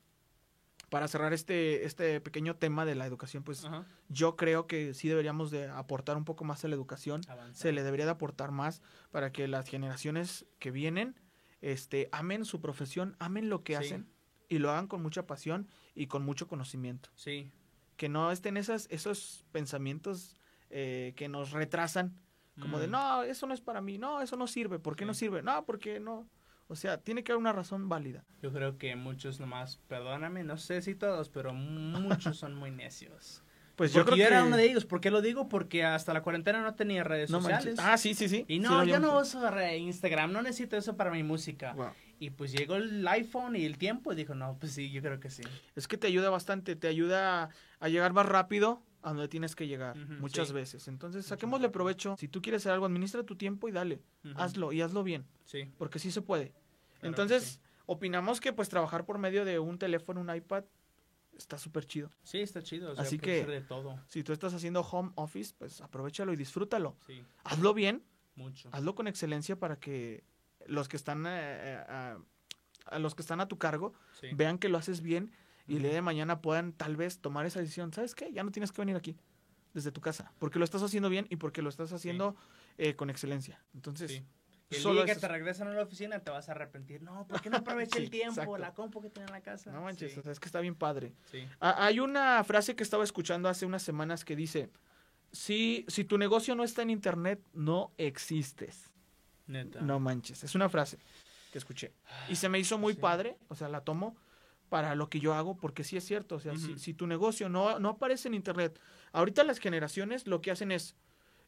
para 0.89 1.07
cerrar 1.07 1.33
este 1.33 1.85
este 1.85 2.21
pequeño 2.21 2.55
tema 2.55 2.85
de 2.85 2.95
la 2.95 3.05
educación, 3.05 3.43
pues 3.43 3.67
yo 4.09 4.35
creo 4.35 4.67
que 4.67 4.93
sí 4.93 5.07
deberíamos 5.09 5.51
de 5.51 5.67
aportar 5.69 6.17
un 6.17 6.25
poco 6.25 6.43
más 6.43 6.63
a 6.63 6.67
la 6.67 6.75
educación. 6.75 7.21
Avanzar. 7.27 7.55
Se 7.55 7.71
le 7.71 7.83
debería 7.83 8.05
de 8.05 8.11
aportar 8.11 8.51
más 8.51 8.81
para 9.11 9.31
que 9.31 9.47
las 9.47 9.67
generaciones 9.67 10.45
que 10.59 10.71
vienen 10.71 11.15
este 11.61 12.09
amen 12.11 12.45
su 12.45 12.59
profesión, 12.61 13.15
amen 13.19 13.49
lo 13.49 13.63
que 13.63 13.77
Sí. 13.77 13.83
hacen 13.85 14.07
y 14.49 14.57
lo 14.59 14.69
hagan 14.71 14.87
con 14.87 15.01
mucha 15.01 15.25
pasión 15.27 15.67
y 15.95 16.07
con 16.07 16.23
mucho 16.25 16.47
conocimiento. 16.47 17.09
Sí. 17.15 17.49
Que 17.97 18.09
no 18.09 18.31
estén 18.31 18.57
esas, 18.57 18.87
esos 18.91 19.45
pensamientos 19.51 20.35
eh, 20.73 21.13
que 21.17 21.27
nos 21.27 21.51
retrasan, 21.51 22.17
como 22.61 22.79
de 22.79 22.87
Mm. 22.87 22.91
no, 22.91 23.23
eso 23.23 23.45
no 23.47 23.53
es 23.53 23.61
para 23.61 23.81
mí, 23.81 23.97
no, 23.97 24.21
eso 24.21 24.37
no 24.37 24.47
sirve, 24.47 24.79
¿por 24.79 24.95
qué 24.95 25.05
no 25.05 25.13
sirve? 25.13 25.41
No, 25.41 25.65
porque 25.65 25.99
no. 25.99 26.27
O 26.67 26.75
sea, 26.77 26.97
tiene 27.01 27.23
que 27.25 27.33
haber 27.33 27.41
una 27.41 27.51
razón 27.51 27.89
válida. 27.89 28.23
Yo 28.41 28.53
creo 28.53 28.77
que 28.77 28.95
muchos 28.95 29.39
nomás, 29.41 29.77
perdóname, 29.89 30.45
no 30.45 30.57
sé 30.57 30.81
si 30.81 30.95
todos, 30.95 31.27
pero 31.29 31.53
muchos 31.53 32.37
son 32.37 32.55
muy 32.55 32.71
necios. 32.71 33.43
Pues 33.81 33.93
yo 33.93 34.05
creo 34.05 34.15
yo 34.15 34.21
que 34.25 34.27
era 34.27 34.43
uno 34.43 34.57
de 34.57 34.65
ellos. 34.65 34.85
¿Por 34.85 35.01
qué 35.01 35.09
lo 35.09 35.23
digo? 35.23 35.49
Porque 35.49 35.83
hasta 35.83 36.13
la 36.13 36.21
cuarentena 36.21 36.61
no 36.61 36.75
tenía 36.75 37.03
redes 37.03 37.31
no 37.31 37.41
sociales. 37.41 37.77
manches. 37.77 37.83
Ah, 37.83 37.97
sí, 37.97 38.13
sí, 38.13 38.29
sí. 38.29 38.45
Y 38.47 38.59
no, 38.59 38.83
yo 38.83 38.99
no 38.99 39.17
uso 39.17 39.41
Instagram, 39.75 40.31
no 40.31 40.43
necesito 40.43 40.77
eso 40.77 40.95
para 40.95 41.09
mi 41.09 41.23
música. 41.23 41.73
Wow. 41.73 41.87
Y 42.19 42.29
pues 42.29 42.51
llegó 42.51 42.75
el 42.75 43.07
iPhone 43.07 43.55
y 43.55 43.65
el 43.65 43.79
tiempo 43.79 44.13
y 44.13 44.15
dijo, 44.15 44.35
no, 44.35 44.55
pues 44.59 44.73
sí, 44.73 44.91
yo 44.91 45.01
creo 45.01 45.19
que 45.19 45.31
sí. 45.31 45.41
Es 45.75 45.87
que 45.87 45.97
te 45.97 46.05
ayuda 46.05 46.29
bastante, 46.29 46.75
te 46.75 46.87
ayuda 46.87 47.49
a 47.79 47.89
llegar 47.89 48.13
más 48.13 48.27
rápido 48.27 48.83
a 49.01 49.09
donde 49.13 49.27
tienes 49.27 49.55
que 49.55 49.65
llegar 49.65 49.97
muchas 49.97 50.49
sí. 50.49 50.53
veces. 50.53 50.87
Entonces, 50.87 51.25
saquémosle 51.25 51.69
provecho. 51.69 52.15
Si 52.19 52.27
tú 52.27 52.39
quieres 52.39 52.61
hacer 52.61 52.73
algo, 52.73 52.85
administra 52.85 53.23
tu 53.23 53.35
tiempo 53.35 53.67
y 53.67 53.71
dale. 53.71 54.03
Hazlo 54.35 54.73
y 54.73 54.81
hazlo 54.83 55.03
bien, 55.03 55.25
Sí. 55.45 55.71
porque 55.79 55.97
sí 55.97 56.11
se 56.11 56.21
puede. 56.21 56.53
Entonces, 57.01 57.43
sí. 57.43 57.59
opinamos 57.87 58.39
que 58.41 58.53
pues 58.53 58.69
trabajar 58.69 59.05
por 59.05 59.17
medio 59.17 59.43
de 59.43 59.57
un 59.57 59.79
teléfono, 59.79 60.21
un 60.21 60.35
iPad, 60.35 60.65
está 61.37 61.57
súper 61.57 61.85
chido. 61.85 62.09
Sí, 62.23 62.39
está 62.39 62.61
chido. 62.61 62.91
O 62.91 62.95
sea, 62.95 63.03
Así 63.03 63.17
que- 63.19 63.39
ser 63.41 63.49
de 63.49 63.61
todo. 63.61 63.99
Si 64.07 64.23
tú 64.23 64.33
estás 64.33 64.53
haciendo 64.53 64.81
home 64.81 65.11
office, 65.15 65.53
pues 65.57 65.81
aprovechalo 65.81 66.33
y 66.33 66.35
disfrútalo. 66.35 66.97
Sí, 67.07 67.23
Hazlo 67.43 67.73
bien, 67.73 68.03
mucho. 68.35 68.69
hazlo 68.71 68.95
con 68.95 69.07
excelencia 69.07 69.57
para 69.59 69.79
que 69.79 70.23
los 70.67 70.87
que 70.87 70.97
están 70.97 71.25
eh, 71.25 71.29
eh, 71.31 71.83
a, 71.87 72.17
a 72.85 72.99
los 72.99 73.15
que 73.15 73.21
están 73.21 73.39
a 73.41 73.47
tu 73.47 73.57
cargo 73.57 73.93
Sí. 74.19 74.27
vean 74.33 74.57
que 74.57 74.69
lo 74.69 74.77
haces 74.77 75.01
bien 75.01 75.31
y 75.67 75.77
el 75.77 75.83
día 75.83 75.93
de 75.93 76.01
mañana 76.01 76.41
puedan 76.41 76.73
tal 76.73 76.95
vez 76.97 77.19
tomar 77.19 77.45
esa 77.45 77.59
decisión. 77.59 77.93
¿Sabes 77.93 78.13
qué? 78.15 78.31
Ya 78.33 78.43
no 78.43 78.51
tienes 78.51 78.71
que 78.71 78.81
venir 78.81 78.95
aquí 78.95 79.17
desde 79.73 79.91
tu 79.91 80.01
casa, 80.01 80.33
porque 80.37 80.59
lo 80.59 80.65
estás 80.65 80.83
haciendo 80.83 81.09
bien 81.09 81.27
y 81.29 81.37
porque 81.37 81.61
lo 81.61 81.69
estás 81.69 81.93
haciendo 81.93 82.35
eh, 82.77 82.95
con 82.95 83.09
excelencia. 83.09 83.63
Entonces, 83.73 84.21
el 84.75 84.81
solo 84.81 85.03
día 85.03 85.13
que 85.13 85.19
te 85.19 85.25
es- 85.25 85.31
regresan 85.31 85.67
a 85.67 85.73
la 85.73 85.83
oficina 85.83 86.19
te 86.19 86.31
vas 86.31 86.49
a 86.49 86.51
arrepentir. 86.53 87.01
No, 87.01 87.27
¿por 87.27 87.41
qué 87.41 87.49
no 87.49 87.57
aproveché 87.57 87.97
Sí, 87.97 88.03
el 88.05 88.09
tiempo? 88.09 88.31
exacto. 88.41 88.57
La 88.57 88.73
compu 88.73 89.01
que 89.01 89.09
tenía 89.09 89.27
en 89.27 89.33
la 89.33 89.41
casa. 89.41 89.71
no 89.71 89.81
manches, 89.81 90.13
Sí, 90.13 90.19
o 90.19 90.23
sea, 90.23 90.31
es 90.31 90.39
que 90.39 90.45
está 90.47 90.59
bien 90.61 90.75
padre. 90.75 91.13
sí. 91.31 91.47
Ah, 91.59 91.85
hay 91.85 91.99
una 91.99 92.43
frase 92.43 92.75
que 92.75 92.83
estaba 92.83 93.03
escuchando 93.03 93.49
hace 93.49 93.65
unas 93.65 93.83
semanas 93.83 94.23
que 94.25 94.35
dice, 94.35 94.69
si, 95.31 95.85
si 95.87 96.03
tu 96.03 96.17
negocio 96.17 96.55
no 96.55 96.63
está 96.63 96.81
en 96.81 96.89
internet, 96.89 97.41
no 97.53 97.91
existes. 97.97 98.89
Neta. 99.47 99.81
No 99.81 99.99
manches, 99.99 100.43
es 100.43 100.55
una 100.55 100.69
frase 100.69 100.97
que 101.51 101.57
escuché. 101.57 101.93
Y 102.29 102.35
se 102.35 102.47
me 102.49 102.59
hizo 102.59 102.77
muy 102.77 102.93
padre, 102.93 103.37
o 103.49 103.55
sea, 103.55 103.67
la 103.67 103.81
tomo 103.81 104.15
para 104.69 104.95
lo 104.95 105.09
que 105.09 105.19
yo 105.19 105.33
hago, 105.33 105.57
porque 105.57 105.83
sí 105.83 105.97
es 105.97 106.05
cierto, 106.05 106.35
o 106.35 106.39
sea, 106.39 106.53
si, 106.77 106.93
tu 106.93 107.05
negocio 107.07 107.49
no, 107.49 107.77
no 107.79 107.89
aparece 107.89 108.29
en 108.29 108.35
internet, 108.35 108.79
ahorita 109.11 109.43
las 109.43 109.59
generaciones 109.59 110.27
lo 110.27 110.39
que 110.41 110.49
hacen 110.51 110.71
es, 110.71 110.95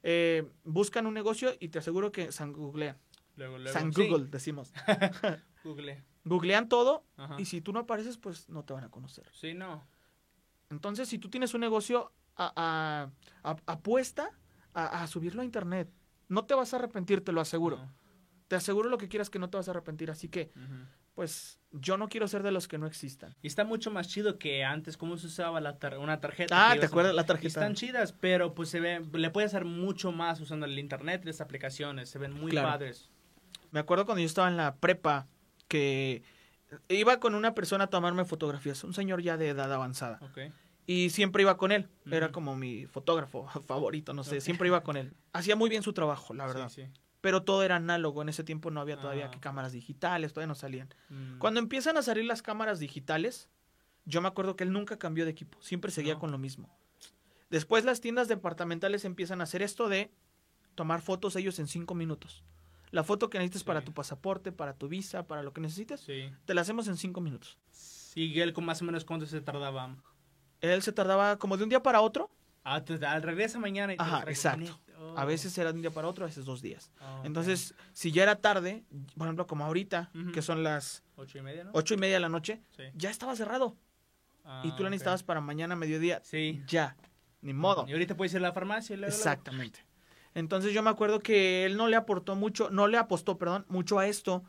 eh, 0.03 0.46
buscan 0.65 1.06
un 1.06 1.13
negocio 1.13 1.53
y 1.62 1.70
te 1.70 1.80
aseguro 1.80 2.12
que 2.12 2.34
san 2.34 2.51
googlean, 2.51 2.98
Luego, 3.36 3.58
luego. 3.58 3.74
san 3.78 3.92
sí, 3.94 4.08
Google, 4.08 4.28
decimos. 4.30 4.72
Google. 5.63 6.04
Googlean 6.25 6.70
todo 6.70 7.06
Ajá. 7.18 7.36
y 7.40 7.46
si 7.46 7.62
tú 7.62 7.74
no 7.74 7.80
apareces, 7.82 8.18
pues 8.18 8.48
no 8.50 8.63
te 8.63 8.74
van 8.74 8.84
a 8.84 8.90
conocer. 8.90 9.28
Sí, 9.34 9.54
no. 9.54 9.86
Entonces, 10.70 11.08
si 11.10 11.18
tú 11.20 11.30
tienes 11.30 11.54
un 11.54 11.62
negocio, 11.62 12.12
a- 12.36 12.52
a- 13.44 13.50
a- 13.52 13.72
apuesta 13.72 14.30
a, 14.74 15.06
subirlo 15.06 15.42
a 15.44 15.46
internet. 15.46 15.88
No 16.30 16.46
te 16.46 16.56
vas 16.56 16.74
a 16.74 16.78
arrepentir, 16.78 17.24
te 17.24 17.32
lo 17.32 17.42
aseguro. 17.42 17.78
No. 17.78 17.94
Te 18.48 18.56
aseguro 18.56 18.90
lo 18.90 18.98
que 18.98 19.08
quieras 19.08 19.30
que 19.30 19.38
no 19.38 19.50
te 19.52 19.58
vas 19.58 19.68
a 19.68 19.72
arrepentir. 19.72 20.10
Así 20.10 20.30
que 20.30 20.52
pues 21.13 21.60
yo 21.72 21.96
no 21.98 22.10
quiero 22.10 22.28
ser 22.28 22.42
de 22.42 22.50
los 22.52 22.68
que 22.68 22.80
no 22.80 22.88
existan. 22.88 23.36
Y 23.44 23.48
está 23.48 23.66
mucho 23.66 23.92
más 23.92 24.08
chido 24.08 24.40
que 24.40 24.63
antes, 24.63 24.98
cómo 24.98 25.16
se 25.18 25.28
usaba 25.28 25.62
la 25.62 25.78
tar- 25.78 26.00
una 26.00 26.20
tarjeta. 26.20 26.72
Ah, 26.72 26.74
¿te 26.75 26.86
a- 26.86 26.88
acuerdas 26.88 27.13
la 27.13 27.22
Y 27.22 27.25
tarjeta? 27.25 27.48
están 27.50 27.75
chidas, 27.75 28.13
pero 28.13 28.56
pues 28.56 28.70
se 28.70 28.80
ve, 28.80 29.00
le 29.13 29.30
puedes 29.30 29.54
hacer 29.54 29.66
mucho 29.66 30.12
más 30.12 30.42
usando 30.42 30.66
el 30.66 30.80
internet 30.80 31.22
y 31.24 31.28
las 31.28 31.40
aplicaciones, 31.42 32.10
se 32.10 32.18
ven 32.18 32.34
muy 32.34 32.50
Claro. 32.50 32.70
padres. 32.70 33.12
Me 33.74 33.80
acuerdo 33.80 34.06
cuando 34.06 34.22
yo 34.22 34.27
estaba 34.27 34.48
en 34.48 34.56
la 34.56 34.75
prepa 34.75 35.27
que 35.68 36.22
iba 36.89 37.20
con 37.20 37.34
una 37.36 37.53
persona 37.56 37.86
a 37.86 37.88
tomarme 37.88 38.24
fotografías, 38.24 38.84
un 38.84 38.94
señor 38.94 39.22
ya 39.22 39.36
de 39.36 39.50
edad 39.50 39.74
avanzada. 39.74 40.20
Y 40.86 41.10
siempre 41.10 41.42
iba 41.42 41.58
con 41.58 41.72
él. 41.72 41.89
Era 42.10 42.32
como 42.32 42.56
mi 42.56 42.86
fotógrafo 42.86 43.48
favorito, 43.68 44.13
no 44.13 44.24
sé. 44.24 44.42
Siempre 44.42 44.68
iba 44.68 44.84
con 44.84 44.96
él. 44.96 45.13
Hacía 45.34 45.56
muy 45.56 45.70
bien 45.70 45.82
su 45.84 45.92
trabajo, 45.94 46.34
la 46.34 46.46
verdad. 46.46 46.70
Sí, 46.70 46.84
sí. 46.86 46.89
Pero 47.22 47.42
todo 47.44 47.63
era 47.63 47.77
análogo. 47.77 48.22
En 48.22 48.30
ese 48.30 48.44
tiempo 48.44 48.70
no 48.70 48.80
había 48.82 49.00
todavía 49.00 49.27
Ah, 49.27 49.32
que 49.32 49.39
cámaras 49.39 49.72
digitales, 49.72 50.34
todavía 50.34 50.48
no 50.50 50.56
salían. 50.56 50.89
Mm. 51.10 51.39
Cuando 51.39 51.60
empiezan 51.62 51.98
a 51.98 52.01
salir 52.03 52.25
las 52.25 52.42
cámaras 52.42 52.80
digitales, 52.80 53.50
yo 54.06 54.22
me 54.22 54.27
acuerdo 54.27 54.56
que 54.56 54.65
él 54.65 54.74
nunca 54.74 55.00
cambió 55.00 55.24
de 55.25 55.32
equipo. 55.32 55.58
Siempre 55.62 55.89
seguía 55.89 56.15
No. 56.15 56.20
con 56.20 56.32
lo 56.32 56.38
mismo. 56.38 56.70
Después 57.50 57.86
las 57.86 58.01
tiendas 58.01 58.27
departamentales 58.27 59.06
empiezan 59.06 59.39
a 59.39 59.46
hacer 59.46 59.62
esto 59.62 59.88
de 59.88 60.12
tomar 60.75 61.01
fotos 61.01 61.36
ellos 61.38 61.58
en 61.60 61.68
cinco 61.68 61.96
minutos. 61.96 62.44
La 62.94 63.04
foto 63.04 63.28
que 63.30 63.40
necesites 63.40 63.64
para 63.64 63.82
tu 63.82 63.92
pasaporte, 63.92 64.52
para 64.52 64.74
tu 64.76 64.88
visa, 64.88 65.26
para 65.28 65.42
lo 65.42 65.52
que 65.52 65.62
necesites, 65.62 66.00
Sí. 66.02 66.30
te 66.46 66.54
la 66.54 66.62
hacemos 66.62 66.88
en 66.88 66.96
cinco 66.96 67.22
minutos. 67.22 67.58
Sí, 67.72 68.40
él 68.40 68.54
con 68.54 68.66
más 68.66 68.82
o 68.84 68.86
menos 68.86 69.04
cuánto 69.04 69.26
se 69.26 69.42
tardaba. 69.42 69.96
Él 70.62 70.82
se 70.84 70.92
tardaba 70.92 71.38
como 71.40 71.58
de 71.58 71.64
un 71.64 71.70
día 71.70 71.82
para 71.82 72.02
otro. 72.02 72.30
Ah, 72.64 72.80
regresa 73.20 73.58
mañana 73.60 73.94
y 73.94 73.98
te 73.98 74.04
Ajá, 74.04 74.24
exacto. 74.28 74.80
Oh. 75.00 75.16
A 75.18 75.26
veces 75.26 75.58
era 75.58 75.72
de 75.72 75.78
un 75.78 75.82
día 75.82 75.90
para 75.92 76.08
otro, 76.08 76.24
a 76.24 76.28
veces 76.28 76.46
dos 76.46 76.62
días. 76.62 76.92
Oh. 77.02 77.22
Entonces, 77.26 77.74
si 77.94 78.12
ya 78.12 78.22
era 78.24 78.36
tarde, 78.36 78.86
por 79.18 79.28
ejemplo, 79.28 79.48
como 79.48 79.66
ahorita, 79.66 80.12
que 80.32 80.44
son 80.44 80.64
las 80.64 81.04
ocho 81.16 81.40
y 81.40 81.42
media, 81.42 81.64
¿no? 81.64 81.72
ocho 81.74 81.96
y 81.96 81.98
media 81.98 82.16
de 82.18 82.20
la 82.22 82.30
noche, 82.30 82.62
Sí. 82.78 82.84
ya 82.94 83.10
estaba 83.10 83.36
cerrado. 83.36 83.76
Ah, 84.46 84.62
y 84.64 84.70
tú 84.76 84.84
la 84.84 84.90
ok. 84.90 84.92
necesitabas 84.92 85.24
para 85.24 85.42
mañana, 85.42 85.76
mediodía. 85.76 86.22
Sí. 86.24 86.62
Ya. 86.68 86.96
Ni 87.42 87.54
modo. 87.54 87.86
Y 87.88 87.92
ahorita 87.94 88.16
puedes 88.16 88.34
ir 88.34 88.38
a 88.38 88.42
la 88.42 88.54
farmacia 88.54 88.94
y 88.94 88.98
luego. 88.98 89.14
Exactamente. 89.14 89.80
Entonces 90.36 90.74
yo 90.74 90.82
me 90.84 90.90
acuerdo 90.90 91.20
que 91.20 91.66
él 91.66 91.78
no 91.78 91.88
le 91.88 91.96
aportó 91.96 92.36
mucho, 92.36 92.70
no 92.70 92.88
le 92.88 92.98
apostó, 92.98 93.38
perdón, 93.38 93.66
mucho 93.70 94.00
a 94.00 94.08
esto 94.08 94.44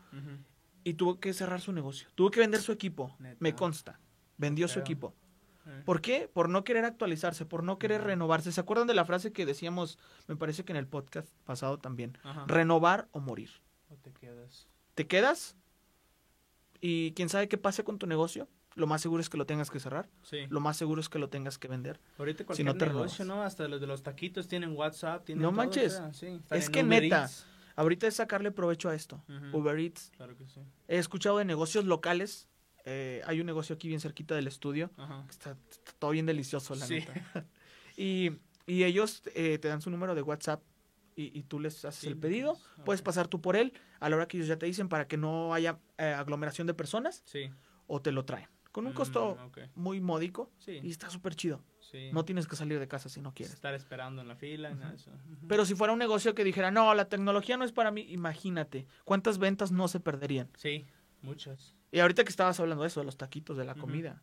y 0.83 0.93
tuvo 0.93 1.19
que 1.19 1.33
cerrar 1.33 1.61
su 1.61 1.71
negocio. 1.71 2.07
Tuvo 2.15 2.31
que 2.31 2.39
vender 2.39 2.61
su 2.61 2.71
equipo. 2.71 3.15
Neta. 3.19 3.37
Me 3.39 3.55
consta. 3.55 3.99
Vendió 4.37 4.67
su 4.67 4.79
equipo. 4.79 5.13
Eh. 5.65 5.81
¿Por 5.83 6.01
qué? 6.01 6.29
Por 6.31 6.49
no 6.49 6.63
querer 6.63 6.85
actualizarse, 6.85 7.45
por 7.45 7.63
no 7.63 7.79
querer 7.79 8.03
renovarse. 8.03 8.51
¿Se 8.51 8.61
acuerdan 8.61 8.87
de 8.87 8.93
la 8.93 9.05
frase 9.05 9.31
que 9.31 9.45
decíamos, 9.45 9.97
me 10.27 10.35
parece 10.35 10.63
que 10.63 10.73
en 10.73 10.77
el 10.77 10.87
podcast 10.87 11.27
pasado 11.43 11.79
también? 11.79 12.17
Renovar 12.47 13.07
o 13.11 13.19
morir. 13.19 13.49
O 13.89 13.95
te 13.95 14.11
quedas. 14.11 14.67
¿Te 14.93 15.07
quedas? 15.07 15.55
Y 16.81 17.13
quién 17.13 17.29
sabe 17.29 17.47
qué 17.47 17.57
pase 17.57 17.83
con 17.83 17.97
tu 17.97 18.05
negocio. 18.05 18.47
Lo 18.75 18.87
más 18.87 19.01
seguro 19.01 19.21
es 19.21 19.29
que 19.29 19.37
lo 19.37 19.45
tengas 19.45 19.71
que 19.71 19.79
cerrar. 19.79 20.09
Sí. 20.21 20.45
Lo 20.49 20.59
más 20.59 20.75
seguro 20.77 20.99
es 21.01 21.07
que 21.09 21.17
lo 21.17 21.29
tengas 21.29 21.57
que 21.57 21.67
vender. 21.67 21.99
Ahorita 22.17 22.39
Si 22.39 22.43
cualquier 22.45 22.65
no 22.65 22.75
te 22.75 22.85
negocio, 22.85 23.23
renovas. 23.23 23.37
¿no? 23.37 23.43
Hasta 23.43 23.67
los 23.69 23.79
de 23.81 23.87
los 23.87 24.03
taquitos 24.03 24.47
tienen 24.47 24.73
WhatsApp, 24.75 25.23
tienen 25.25 25.41
No 25.41 25.47
todo, 25.49 25.57
manches. 25.57 25.93
o 25.93 25.97
sea, 25.97 26.13
sí, 26.13 26.41
Es 26.51 26.69
que 26.69 26.83
Uber 26.83 27.03
neta. 27.03 27.21
Eats. 27.23 27.45
Ahorita 27.77 28.07
es 28.07 28.15
sacarle 28.15 28.51
provecho 28.51 28.89
a 28.89 28.95
esto. 28.95 29.23
Uber 29.53 29.79
Eats. 29.79 30.11
Claro 30.17 30.35
que 30.37 30.45
sí. 30.47 30.61
He 30.87 30.97
escuchado 30.97 31.37
de 31.37 31.45
negocios 31.45 31.85
locales. 31.85 32.47
eh, 32.87 33.21
hay 33.25 33.39
un 33.39 33.45
negocio 33.47 33.73
aquí 33.75 33.87
bien 33.87 33.99
cerquita 33.99 34.35
del 34.35 34.45
estudio. 34.47 34.91
Que 34.95 35.31
Está, 35.31 35.57
está 35.71 35.91
todo 35.97 36.11
bien 36.11 36.25
delicioso, 36.27 36.75
la 36.75 36.85
Sí. 36.85 36.95
neta. 36.95 37.13
Y, 37.97 38.31
y 38.67 38.83
ellos 38.83 39.23
eh, 39.35 39.57
te 39.57 39.69
dan 39.69 39.81
su 39.81 39.89
número 39.89 40.15
de 40.15 40.21
WhatsApp 40.21 40.61
y, 41.15 41.37
y 41.37 41.43
tú 41.43 41.59
les 41.61 41.83
haces 41.85 42.01
Sí, 42.01 42.07
el 42.09 42.17
pedido. 42.17 42.53
pues, 42.75 42.85
Puedes 42.85 43.01
pasar 43.01 43.27
tú 43.29 43.39
por 43.41 43.55
él 43.55 43.71
a 44.01 44.09
la 44.09 44.17
hora 44.17 44.27
que 44.27 44.35
ellos 44.37 44.47
ya 44.49 44.57
te 44.57 44.65
dicen 44.65 44.89
para 44.89 45.07
que 45.07 45.15
no 45.17 45.53
haya 45.53 45.79
eh, 45.97 46.03
aglomeración 46.07 46.67
de 46.67 46.73
personas 46.73 47.23
Sí. 47.25 47.49
o 47.87 48.01
te 48.01 48.11
lo 48.11 48.25
traen. 48.25 48.49
Con 48.75 48.87
un 48.87 48.91
Mm, 48.91 48.95
costo 48.95 49.25
ok. 49.45 49.59
muy 49.75 50.01
módico 50.01 50.51
Sí. 50.59 50.81
y 50.83 50.91
está 50.91 51.09
súper 51.09 51.33
chido. 51.33 51.63
sí. 51.79 52.09
No 52.11 52.25
tienes 52.25 52.45
que 52.45 52.57
salir 52.57 52.77
de 52.77 52.89
casa 52.89 53.07
si 53.07 53.21
no 53.21 53.33
quieres. 53.33 53.53
Estar 53.55 53.73
esperando 53.73 54.21
en 54.21 54.27
la 54.27 54.35
fila 54.35 54.69
y 54.69 54.73
nada 54.75 54.89
de 54.89 54.95
eso. 54.97 55.11
Pero 55.47 55.65
si 55.65 55.75
fuera 55.75 55.93
un 55.93 55.99
negocio 55.99 56.35
que 56.35 56.43
dijera, 56.43 56.71
no, 56.71 56.93
la 56.93 57.07
tecnología 57.07 57.55
no 57.55 57.63
es 57.63 57.71
para 57.71 57.89
mí, 57.91 58.01
imagínate, 58.09 58.85
¿cuántas 59.05 59.37
ventas 59.37 59.71
no 59.71 59.87
se 59.87 60.01
perderían? 60.01 60.49
Sí, 60.57 60.85
muchas. 61.21 61.73
Y 61.93 61.99
ahorita 61.99 62.25
que 62.25 62.31
estabas 62.31 62.59
hablando 62.59 62.81
de 62.83 62.87
eso, 62.89 62.99
de 62.99 63.05
los 63.05 63.15
taquitos, 63.15 63.55
de 63.55 63.63
la 63.63 63.75
comida. 63.75 64.21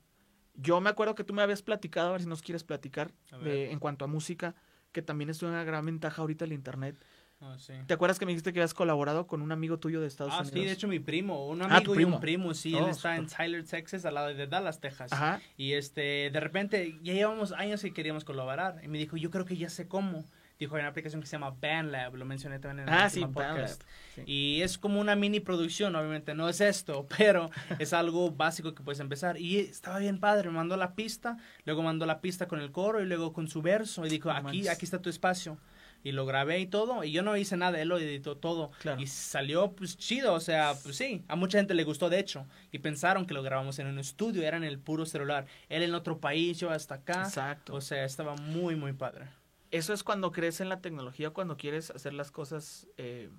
Yo 0.54 0.82
me 0.82 0.90
acuerdo 0.90 1.14
que 1.14 1.25
tú 1.25 1.32
me 1.32 1.40
habías 1.40 1.62
platicado, 1.62 2.11
a 2.11 2.12
ver 2.12 2.21
si 2.21 2.26
nos 2.28 2.42
quieres 2.42 2.62
platicar, 2.62 3.11
de- 3.42 3.71
en 3.73 3.78
cuanto 3.78 4.04
a 4.04 4.09
música, 4.09 4.54
que 4.90 5.00
también 5.00 5.30
es 5.30 5.42
una 5.42 5.64
gran 5.64 5.87
ventaja 5.87 6.21
ahorita 6.21 6.44
el 6.44 6.52
internet. 6.52 7.02
Ah, 7.44 7.56
sí. 7.58 7.72
¿Te 7.87 7.94
acuerdas 7.94 8.18
que 8.20 8.25
me 8.26 8.30
dijiste 8.32 8.52
que 8.52 8.61
habías 8.61 8.72
colaborado 8.72 9.26
con 9.26 9.42
un 9.42 9.50
amigo 9.50 9.78
tuyo 9.78 10.00
de 10.00 10.06
Estados 10.06 10.32
Ah, 10.32 10.42
Unidos? 10.42 10.52
sí, 10.61 10.64
de 10.64 10.72
hecho 10.72 10.87
mi 10.88 11.00
primo, 11.00 11.49
un 11.49 11.62
Ah, 11.62 11.76
amigo 11.76 11.92
y 11.94 11.96
primo. 11.96 12.14
un 12.16 12.20
primo, 12.20 12.54
sí, 12.54 12.75
Oh, 12.75 12.84
él 12.84 12.90
está 12.90 13.16
en. 13.16 13.26
Tyler, 13.26 13.64
Texas, 13.64 14.04
al 14.04 14.14
lado 14.14 14.28
de 14.32 14.46
Dallas, 14.46 14.78
Texas. 14.80 15.12
Ajá. 15.12 15.40
Y 15.56 15.72
este, 15.72 16.30
de 16.30 16.40
repente, 16.40 16.99
ya 17.02 17.12
llevamos 17.14 17.50
años 17.52 17.82
que 17.82 17.92
queríamos 17.92 18.25
colaborar. 18.25 18.80
Y 18.84 18.88
me 18.88 18.99
dijo, 18.99 19.16
yo 19.16 19.30
creo 19.30 19.44
que 19.44 19.56
ya 19.56 19.68
sé 19.68 19.88
cómo. 19.88 20.25
Dijo, 20.61 20.76
hay 20.76 20.80
una 20.82 20.90
aplicación 20.90 21.20
que 21.20 21.26
se 21.26 21.32
llama 21.32 21.50
BandLab, 21.61 22.14
lo 22.14 22.25
mencioné 22.25 22.61
también 22.61 22.87
en 22.87 22.94
el 22.94 23.00
Ah, 23.00 23.11
sí, 23.11 23.22
podcast. 23.22 23.82
Sí. 24.14 24.22
Y 24.26 24.62
es 24.62 24.78
como 24.78 25.00
una 25.00 25.16
mini 25.16 25.40
producción, 25.40 25.96
obviamente 25.96 26.34
no 26.37 26.49
es 26.49 26.61
esto, 26.61 27.08
pero 27.18 27.50
es 27.80 27.92
algo 27.92 28.30
básico 28.30 28.72
que 28.72 28.84
puedes 28.84 29.00
empezar. 29.00 29.37
Y 29.40 29.58
estaba 29.58 29.99
bien 29.99 30.20
padre, 30.20 30.50
me 30.50 30.54
mandó 30.56 30.76
la 30.76 30.94
pista, 30.94 31.37
luego 31.64 31.82
mandó 31.82 32.06
la 32.06 32.20
pista 32.20 32.46
con 32.46 32.61
el 32.61 32.70
coro 32.70 33.00
y 33.02 33.06
luego 33.06 33.32
con 33.32 33.49
su 33.49 33.61
verso. 33.61 34.06
Y 34.06 34.11
dijo, 34.11 34.30
aquí, 34.30 34.68
aquí 34.68 34.84
está 34.84 35.02
tu 35.02 35.11
espacio. 35.11 35.58
Y 36.04 36.12
lo 36.12 36.26
grabé 36.26 36.59
y 36.59 36.66
todo, 36.66 37.04
y 37.04 37.12
yo 37.12 37.23
no 37.23 37.37
hice 37.37 37.56
nada, 37.56 37.80
él 37.80 37.88
lo 37.88 37.99
editó 37.99 38.37
todo. 38.37 38.73
Claro. 38.80 39.00
Y 39.00 39.06
salió 39.06 39.73
pues 39.73 39.97
chido, 39.97 40.35
o 40.35 40.40
sea, 40.40 40.75
pues 40.82 40.97
sí, 40.97 41.25
a 41.28 41.37
mucha 41.37 41.59
gente 41.59 41.75
le 41.75 41.85
gustó 41.85 42.11
de 42.11 42.18
hecho. 42.18 42.47
Y 42.73 42.78
pensaron 42.80 43.25
que 43.26 43.35
lo 43.35 43.42
grabamos 43.42 43.78
en 43.78 43.87
un 43.87 43.99
estudio, 43.99 44.42
era 44.42 44.56
en 44.56 44.64
el 44.64 44.78
puro 44.78 45.06
celular. 45.06 45.47
Él 45.68 45.82
en 45.82 45.94
otro 45.94 46.18
país, 46.18 46.59
yo 46.59 46.71
hasta 46.71 46.97
acá. 46.97 47.23
Exacto. 47.23 47.75
O 47.75 47.80
sea, 47.80 48.04
estaba 48.04 48.35
muy, 48.35 48.75
muy 48.75 48.92
padre. 48.92 49.28
Eso 49.71 49.92
es 49.94 50.02
cuando 50.02 50.32
crees 50.32 50.61
en 50.61 50.68
la 50.68 50.80
tecnología, 50.80 51.30
cuando 51.30 51.56
quieres 51.56 51.90
hacer 51.90 52.12
las 52.12 52.30
cosas, 52.30 52.88
eh, 52.99 53.30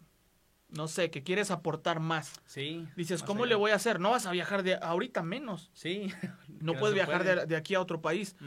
no 0.69 0.87
sé, 0.87 1.11
que 1.11 1.21
quieres 1.21 1.51
aportar 1.51 1.99
más. 1.99 2.41
Sí. 2.45 2.87
Dices, 2.95 3.21
¿cómo 3.21 3.43
allá. 3.43 3.49
le 3.49 3.55
voy 3.55 3.71
a 3.71 3.75
hacer? 3.75 3.99
No 3.99 4.11
vas 4.11 4.25
a 4.25 4.31
viajar 4.31 4.63
de 4.63 4.75
ahorita 4.75 5.21
menos. 5.21 5.69
Sí. 5.73 6.11
No 6.59 6.75
puedes 6.75 6.95
viajar 6.95 7.23
puede. 7.23 7.35
de, 7.41 7.45
de 7.45 7.55
aquí 7.57 7.75
a 7.75 7.81
otro 7.81 8.01
país. 8.01 8.37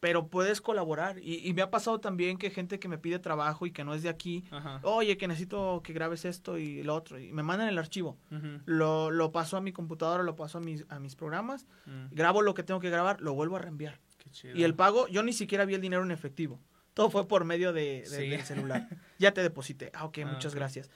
Pero 0.00 0.28
puedes 0.28 0.60
colaborar. 0.60 1.18
Y, 1.18 1.46
y 1.46 1.52
me 1.54 1.62
ha 1.62 1.70
pasado 1.70 2.00
también 2.00 2.38
que 2.38 2.50
gente 2.50 2.78
que 2.78 2.88
me 2.88 2.98
pide 2.98 3.18
trabajo 3.18 3.66
y 3.66 3.70
que 3.70 3.84
no 3.84 3.94
es 3.94 4.02
de 4.02 4.08
aquí, 4.08 4.44
Ajá. 4.50 4.80
oye, 4.82 5.16
que 5.18 5.28
necesito 5.28 5.82
que 5.84 5.92
grabes 5.92 6.24
esto 6.24 6.56
y 6.58 6.82
lo 6.82 6.94
otro, 6.94 7.18
y 7.18 7.32
me 7.32 7.42
mandan 7.42 7.68
el 7.68 7.78
archivo. 7.78 8.16
Lo, 8.64 9.10
lo 9.10 9.30
paso 9.30 9.56
a 9.56 9.60
mi 9.60 9.72
computadora, 9.72 10.22
lo 10.22 10.36
paso 10.36 10.58
a 10.58 10.60
mis, 10.60 10.84
a 10.88 10.98
mis 10.98 11.14
programas, 11.16 11.66
Mm, 11.86 12.06
grabo 12.14 12.42
lo 12.42 12.54
que 12.54 12.62
tengo 12.62 12.80
que 12.80 12.90
grabar, 12.90 13.20
lo 13.20 13.34
vuelvo 13.34 13.56
a 13.56 13.58
reenviar. 13.60 13.98
Qué 14.18 14.30
chido. 14.30 14.56
Y 14.56 14.64
el 14.64 14.74
pago, 14.74 15.06
yo 15.08 15.22
ni 15.22 15.32
siquiera 15.32 15.64
vi 15.64 15.74
el 15.74 15.80
dinero 15.80 16.02
en 16.02 16.10
efectivo. 16.10 16.60
Todo 16.94 17.08
fue 17.10 17.26
por 17.28 17.44
medio 17.44 17.72
de, 17.72 18.00
de- 18.00 18.06
Sí. 18.06 18.28
del 18.28 18.42
celular. 18.42 18.88
ya 19.18 19.32
te 19.32 19.42
deposité. 19.42 19.90
Ah, 19.94 20.04
ok, 20.04 20.18
Ah, 20.24 20.26
muchas 20.32 20.54
gracias. 20.54 20.90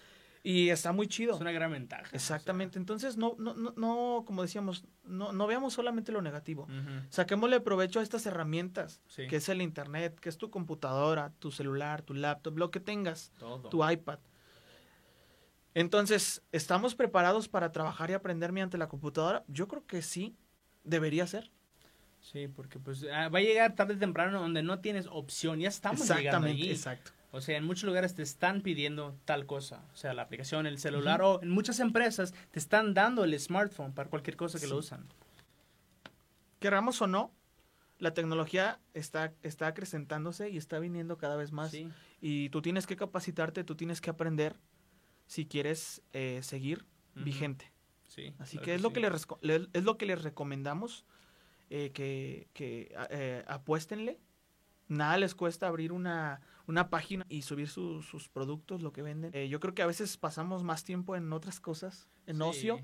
Y 0.47 0.69
está 0.69 0.93
muy 0.93 1.09
chido. 1.09 1.35
Es 1.35 1.41
una 1.41 1.53
gran 1.53 1.73
ventaja. 1.73 2.03
o 2.05 2.09
sea. 2.11 2.17
Exactamente. 2.19 2.79
Entonces, 2.79 3.17
no, 3.17 3.35
no, 3.39 3.55
no, 3.55 3.73
no, 3.79 4.25
como 4.27 4.43
decíamos, 4.43 4.85
no, 5.03 5.33
no 5.33 5.47
veamos 5.47 5.73
solamente 5.73 6.13
lo 6.13 6.21
negativo. 6.21 6.65
Ujú. 6.65 7.07
Saquémosle 7.09 7.61
provecho 7.61 7.99
a 7.99 8.03
estas 8.03 8.27
herramientas, 8.27 9.01
Sí. 9.09 9.27
que 9.27 9.37
es 9.37 9.49
el 9.49 9.63
internet, 9.63 10.21
que 10.21 10.29
es 10.29 10.37
tu 10.37 10.51
computadora, 10.51 11.33
tu 11.39 11.51
celular, 11.51 12.03
tu 12.03 12.13
laptop, 12.13 12.59
lo 12.59 12.71
que 12.71 12.79
tengas, 12.79 13.33
Todo. 13.39 13.71
tu 13.71 13.89
iPad. 13.89 14.19
Entonces, 15.75 16.43
¿estamos 16.53 16.95
preparados 16.95 17.49
para 17.49 17.73
trabajar 17.73 18.11
y 18.11 18.13
aprender 18.13 18.53
mediante 18.53 18.79
la 18.79 18.87
computadora? 18.89 19.45
Yo 19.49 19.67
creo 19.67 19.85
que 19.87 20.03
sí, 20.03 20.37
debería 20.85 21.27
ser. 21.27 21.51
Sí, 22.21 22.49
porque 22.49 22.79
pues 22.79 23.05
ah, 23.13 23.29
va 23.29 23.39
a 23.39 23.43
llegar 23.43 23.75
tarde 23.75 23.95
o 23.95 23.99
temprano 23.99 24.41
donde 24.41 24.63
no 24.63 24.79
tienes 24.81 25.07
opción. 25.11 25.59
Ya 25.61 25.69
estamos 25.69 26.01
llegando 26.03 26.21
Exactamente, 26.21 26.63
allí. 26.63 26.71
exacto. 26.71 27.11
O 27.35 27.41
sea, 27.41 27.57
en 27.57 27.65
muchos 27.65 27.83
lugares 27.83 28.15
te 28.15 28.23
están 28.23 28.61
pidiendo 28.61 29.19
tal 29.25 29.45
cosa. 29.45 29.85
O 29.93 29.97
sea, 29.97 30.15
la 30.15 30.23
aplicación, 30.23 30.67
el 30.67 30.79
celular, 30.79 31.21
o 31.21 31.43
en 31.43 31.51
muchas 31.51 31.81
empresas 31.81 32.33
te 32.53 32.61
están 32.61 32.95
dando 32.95 33.25
el 33.25 33.39
smartphone 33.41 33.93
para 33.93 34.09
cualquier 34.09 34.37
cosa 34.37 34.61
que 34.61 34.69
lo 34.69 34.77
usan. 34.77 35.09
Queramos 36.61 37.03
o 37.03 37.09
no, 37.09 37.33
la 37.99 38.15
tecnología 38.15 38.79
está, 38.95 39.35
está 39.43 39.67
acrecentándose 39.67 40.49
y 40.49 40.59
está 40.59 40.79
viniendo 40.79 41.19
cada 41.19 41.35
vez 41.35 41.51
más. 41.51 41.73
Sí. 41.73 41.91
Y 42.21 42.51
tú 42.51 42.63
tienes 42.63 42.87
que 42.87 42.95
capacitarte, 42.95 43.65
tú 43.65 43.75
tienes 43.75 44.01
que 44.01 44.11
aprender 44.11 44.55
si 45.27 45.45
quieres 45.45 46.03
eh, 46.13 46.39
seguir 46.45 46.87
vigente. 47.17 47.73
Sí. 48.07 48.33
Así 48.39 48.59
claro 48.59 48.65
que 48.65 48.75
es 48.77 48.81
lo 48.81 48.89
sí. 48.91 48.95
que 48.95 49.01
les 49.01 49.27
es 49.73 49.83
lo 49.83 49.99
que 49.99 50.07
les 50.07 50.23
recomendamos 50.23 51.05
eh, 51.69 51.91
que, 51.93 52.47
que 52.53 52.95
eh, 53.11 53.45
apuéstenle. 53.49 54.21
Nada 54.95 55.17
les 55.19 55.35
cuesta 55.35 55.67
abrir 55.67 55.93
una, 55.93 56.41
una 56.67 56.89
página 56.89 57.27
y 57.29 57.43
subir 57.43 57.69
su- 57.69 58.03
sus 58.03 58.29
productos, 58.29 58.83
lo 58.83 58.93
que 58.93 59.03
venden. 59.03 59.31
Eh, 59.35 59.49
yo 59.49 59.61
creo 59.61 59.75
que 59.75 59.83
a 59.83 59.87
veces 59.87 60.17
pasamos 60.17 60.63
más 60.63 60.85
tiempo 60.85 61.17
en 61.17 61.33
otras 61.33 61.61
cosas, 61.61 62.09
en 62.27 62.37
Sí. 62.37 62.43
ocio, 62.43 62.81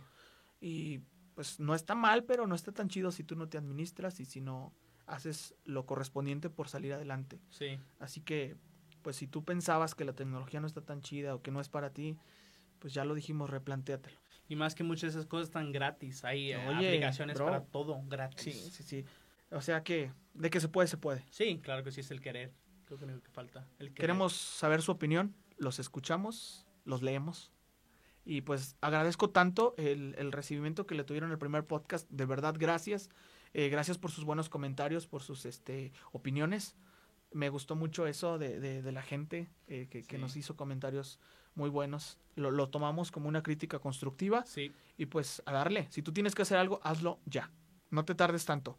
y 0.60 1.00
pues 1.34 1.58
no 1.60 1.74
está 1.74 1.94
mal, 1.94 2.24
pero 2.24 2.46
no 2.46 2.54
está 2.54 2.72
tan 2.72 2.88
chido 2.88 3.10
si 3.12 3.24
tú 3.24 3.34
no 3.36 3.48
te 3.48 3.56
administras 3.56 4.20
y 4.20 4.24
si 4.26 4.40
no 4.40 4.74
haces 5.06 5.54
lo 5.64 5.86
correspondiente 5.86 6.50
por 6.50 6.68
salir 6.68 6.92
adelante. 6.92 7.40
Sí. 7.48 7.78
Así 7.98 8.20
que, 8.20 8.56
pues 9.02 9.16
si 9.16 9.26
tú 9.26 9.42
pensabas 9.44 9.94
que 9.94 10.04
la 10.04 10.12
tecnología 10.12 10.60
no 10.60 10.66
está 10.66 10.82
tan 10.82 11.00
chida 11.00 11.34
o 11.34 11.40
que 11.42 11.50
no 11.50 11.60
es 11.60 11.68
para 11.70 11.90
ti, 11.90 12.18
pues 12.78 12.92
ya 12.92 13.04
lo 13.04 13.14
dijimos, 13.14 13.48
replantéatelo. 13.50 14.18
Y 14.48 14.56
más 14.56 14.74
que 14.74 14.82
muchas 14.84 15.14
de 15.14 15.20
esas 15.20 15.26
cosas 15.26 15.46
están 15.48 15.72
gratis. 15.72 16.24
Hay 16.24 16.52
eh, 16.52 16.56
Oye, 16.68 16.88
aplicaciones 16.88 17.36
bro. 17.36 17.46
para 17.46 17.62
todo 17.64 18.00
gratis. 18.06 18.42
Sí, 18.42 18.52
sí, 18.52 18.82
sí. 18.82 19.04
O 19.50 19.60
sea 19.60 19.82
que 19.82 20.12
de 20.34 20.50
que 20.50 20.60
se 20.60 20.68
puede, 20.68 20.88
se 20.88 20.96
puede. 20.96 21.24
Sí, 21.30 21.58
claro 21.62 21.82
que 21.84 21.90
sí 21.92 22.00
es 22.00 22.10
el 22.10 22.20
querer. 22.20 22.52
Creo 22.84 22.98
que 22.98 23.04
es 23.04 23.10
lo 23.10 23.22
que 23.22 23.30
falta. 23.30 23.66
El. 23.78 23.92
Queremos 23.92 24.32
saber 24.34 24.82
su 24.82 24.92
opinión, 24.92 25.34
los 25.58 25.78
escuchamos, 25.78 26.66
los 26.84 27.02
leemos. 27.02 27.52
Y 28.24 28.42
pues 28.42 28.76
agradezco 28.80 29.30
tanto 29.30 29.74
el, 29.78 30.14
el 30.18 30.30
recibimiento 30.32 30.86
que 30.86 30.94
le 30.94 31.04
tuvieron 31.04 31.30
el 31.30 31.38
primer 31.38 31.64
podcast. 31.66 32.08
De 32.10 32.26
verdad, 32.26 32.54
gracias. 32.58 33.08
Eh, 33.54 33.68
gracias 33.68 33.98
por 33.98 34.10
sus 34.10 34.24
buenos 34.24 34.48
comentarios, 34.48 35.06
por 35.06 35.22
sus 35.22 35.46
este, 35.46 35.92
opiniones. 36.12 36.76
Me 37.32 37.48
gustó 37.48 37.76
mucho 37.76 38.06
eso 38.06 38.38
de, 38.38 38.60
de- 38.60 38.82
de 38.82 38.92
la 38.92 39.02
gente 39.02 39.48
eh, 39.68 39.86
que, 39.90 40.02
que 40.02 40.18
nos 40.18 40.36
hizo 40.36 40.56
comentarios 40.56 41.18
muy 41.54 41.70
buenos. 41.70 42.18
Lo, 42.36 42.50
lo 42.50 42.68
tomamos 42.68 43.10
como 43.10 43.28
una 43.28 43.42
crítica 43.42 43.78
constructiva 43.78 44.44
Sí, 44.46 44.72
y 44.96 45.06
pues 45.06 45.42
a 45.46 45.52
darle. 45.52 45.86
Si 45.90 46.02
tú 46.02 46.12
tienes 46.12 46.34
que 46.34 46.42
hacer 46.42 46.58
algo, 46.58 46.80
hazlo 46.82 47.18
ya. 47.26 47.50
No 47.90 48.04
te 48.04 48.14
tardes 48.14 48.44
tanto. 48.44 48.78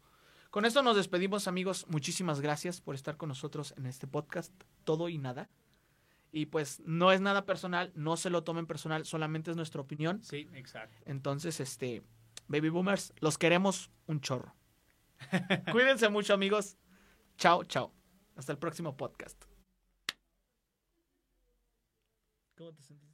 Con 0.52 0.66
esto 0.66 0.82
nos 0.82 0.96
despedimos, 0.96 1.48
amigos. 1.48 1.86
Muchísimas 1.88 2.42
gracias 2.42 2.82
por 2.82 2.94
estar 2.94 3.16
con 3.16 3.30
nosotros 3.30 3.72
en 3.78 3.86
este 3.86 4.06
podcast. 4.06 4.52
Todo 4.84 5.08
y 5.08 5.16
nada. 5.16 5.48
Y 6.30 6.44
pues 6.44 6.82
no 6.84 7.10
es 7.10 7.22
nada 7.22 7.46
personal, 7.46 7.90
no 7.94 8.18
se 8.18 8.28
lo 8.28 8.44
tomen 8.44 8.66
personal, 8.66 9.06
solamente 9.06 9.50
es 9.50 9.56
nuestra 9.56 9.80
opinión. 9.80 10.22
sí, 10.22 10.50
exacto. 10.52 11.02
Entonces, 11.06 11.58
este, 11.58 12.02
baby 12.48 12.68
boomers, 12.68 13.14
los 13.20 13.38
queremos 13.38 13.90
un 14.06 14.20
chorro. 14.20 14.54
Cuídense 15.72 16.10
mucho, 16.10 16.34
amigos. 16.34 16.76
Chao, 17.38 17.64
chao. 17.64 17.94
Hasta 18.36 18.52
el 18.52 18.58
próximo 18.58 18.94
podcast. 18.94 19.42
¿Cómo 22.58 22.74
te 22.74 22.82
sientes? 22.82 23.11